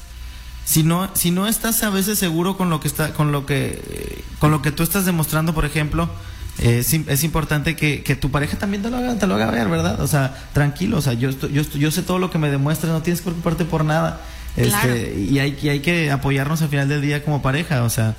si 0.65 0.83
no, 0.83 1.09
si 1.13 1.31
no 1.31 1.47
estás 1.47 1.81
a 1.83 1.89
veces 1.89 2.19
seguro 2.19 2.57
con 2.57 2.69
lo 2.69 2.79
que 2.81 2.87
está, 2.87 3.13
con 3.13 3.31
lo 3.31 3.45
que, 3.45 3.81
eh, 3.89 4.23
con 4.39 4.51
lo 4.51 4.61
que 4.61 4.71
tú 4.71 4.83
estás 4.83 5.05
demostrando, 5.05 5.53
por 5.53 5.63
ejemplo, 5.65 6.09
eh, 6.59 6.79
es, 6.79 6.91
es 6.93 7.23
importante 7.23 7.75
que, 7.75 8.01
que 8.03 8.15
tu 8.15 8.31
pareja 8.31 8.57
también 8.57 8.81
te 8.83 8.89
lo 8.89 8.97
haga, 8.97 9.17
te 9.17 9.27
lo 9.27 9.35
haga 9.35 9.51
ver, 9.51 9.67
¿verdad? 9.69 9.99
O 10.01 10.07
sea, 10.07 10.35
tranquilo, 10.53 10.97
o 10.97 11.01
sea, 11.01 11.13
yo, 11.13 11.29
estoy- 11.29 11.51
yo, 11.53 11.61
yo 11.61 11.91
sé 11.91 12.01
todo 12.01 12.17
lo 12.19 12.31
que 12.31 12.37
me 12.39 12.49
demuestras, 12.49 12.91
no 12.91 13.01
tienes 13.01 13.21
que 13.21 13.25
preocuparte 13.25 13.63
por 13.65 13.85
nada. 13.85 14.21
Este, 14.57 14.69
Claro. 14.69 14.95
y 14.95 15.39
hay, 15.39 15.59
y 15.61 15.69
hay 15.69 15.79
que 15.81 16.11
apoyarnos 16.11 16.61
al 16.61 16.69
final 16.69 16.87
del 16.87 17.01
día 17.01 17.23
como 17.23 17.41
pareja, 17.41 17.83
o 17.83 17.89
sea, 17.89 18.15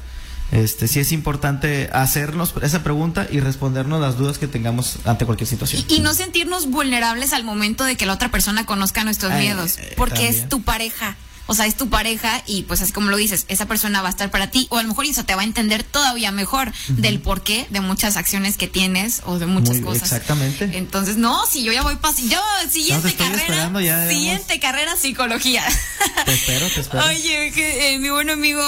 este 0.53 0.87
sí 0.87 1.01
es 1.01 1.11
importante 1.11 1.91
hacernos 1.93 2.55
esa 2.63 2.85
pregunta 2.85 3.27
y 3.31 3.41
respondernos 3.41 4.01
las 4.01 4.17
dudas 4.17 4.39
que 4.39 4.47
tengamos 4.47 4.99
ante 5.07 5.25
cualquier 5.27 5.49
situación. 5.49 5.83
Y, 5.89 5.95
y 5.95 6.01
no 6.01 6.13
sentirnos 6.15 6.71
vulnerables 6.71 7.33
al 7.33 7.43
momento 7.43 7.83
de 7.85 7.97
que 7.97 8.07
la 8.07 8.13
otra 8.13 8.31
persona 8.31 8.65
conozca 8.67 9.03
nuestros 9.03 9.33
miedos, 9.33 9.79
eh, 9.79 9.95
porque 9.97 10.15
también. 10.27 10.35
es 10.35 10.49
tu 10.49 10.63
pareja. 10.63 11.17
O 11.47 11.55
sea, 11.55 11.67
es 11.67 11.77
tu 11.77 11.89
pareja 11.89 12.43
y 12.47 12.63
pues 12.65 12.83
así 12.83 12.93
como 12.93 13.11
lo 13.11 13.17
dices, 13.17 13.45
esa 13.49 13.67
persona 13.67 14.03
va 14.03 14.09
a 14.09 14.11
estar 14.11 14.31
para 14.31 14.51
ti 14.51 14.67
o 14.71 14.79
a 14.79 14.83
lo 14.83 14.89
mejor 14.89 15.07
eso 15.07 15.25
te 15.25 15.35
va 15.35 15.43
a 15.43 15.45
entender 15.45 15.83
todavía 15.85 16.33
mejor 16.33 16.73
del 16.89 17.21
porqué 17.21 17.67
de 17.71 17.81
muchas 17.81 18.17
acciones 18.17 18.57
que 18.57 18.67
tienes 18.69 19.23
o 19.27 19.39
de 19.39 19.47
muchas 19.47 19.77
Muy- 19.77 19.85
cosas. 19.85 20.03
exactamente. 20.05 20.71
Entonces, 20.75 21.17
no, 21.17 21.47
si 21.47 21.63
yo 21.63 21.73
ya 21.73 21.83
voy 21.83 21.97
para 21.97 22.17
yo 22.17 22.41
siguiente 22.71 23.15
carrera, 23.15 23.71
ya 23.81 24.09
siguiente 24.09 24.59
carrera 24.61 24.97
psicología. 24.97 25.65
Te 26.25 26.33
espero, 26.33 26.69
te 26.69 26.81
espero. 26.81 27.05
Oye, 27.07 27.53
que, 27.55 27.95
eh, 27.95 27.99
mi 27.99 28.11
buen 28.11 28.31
amigo 28.31 28.63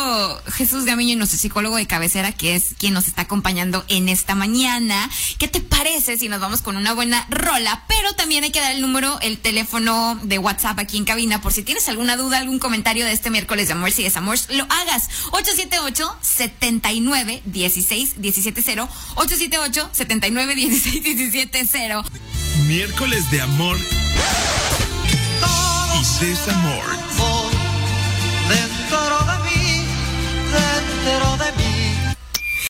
Jesús 0.52 0.84
Gamiño, 0.84 1.16
nuestro 1.16 1.38
psicólogo 1.38 1.76
de 1.76 1.86
cabecera, 1.86 2.30
que 2.32 2.54
es 2.54 2.74
quien 2.78 2.92
nos 2.94 3.06
está 3.08 3.22
acompañando 3.22 3.84
en 3.88 4.08
esta 4.08 4.34
mañana. 4.34 5.10
¿Qué 5.38 5.48
te 5.48 5.60
parece 5.60 6.18
si 6.18 6.28
nos 6.28 6.40
vamos 6.40 6.62
con 6.62 6.76
una 6.76 6.92
buena 6.92 7.26
rola? 7.30 7.84
Pero 7.88 8.12
también 8.14 8.44
hay 8.44 8.50
que 8.50 8.60
dar 8.60 8.72
el 8.72 8.80
número, 8.80 9.18
el 9.22 9.38
teléfono 9.38 10.18
de 10.22 10.38
WhatsApp 10.38 10.78
aquí 10.78 10.96
en 10.98 11.04
cabina, 11.04 11.40
por 11.40 11.52
si 11.52 11.62
tienes 11.62 11.88
alguna 11.88 12.16
duda, 12.16 12.38
algún 12.38 12.58
comentario 12.58 12.67
comentario 12.68 13.06
de 13.06 13.12
este 13.12 13.30
miércoles 13.30 13.66
de 13.68 13.72
Amores 13.72 13.98
y 13.98 14.02
Desamores, 14.02 14.46
lo 14.50 14.64
hagas. 14.64 15.08
878 15.30 16.18
79 16.20 17.40
16 17.46 18.16
170 18.20 18.82
878 19.14 19.88
79 19.90 20.54
16 20.54 21.02
170 21.02 22.02
Miércoles 22.66 23.30
de 23.30 23.40
amor 23.40 23.78
y 25.94 26.26
desamor. 26.26 26.84
Dentro 28.50 29.27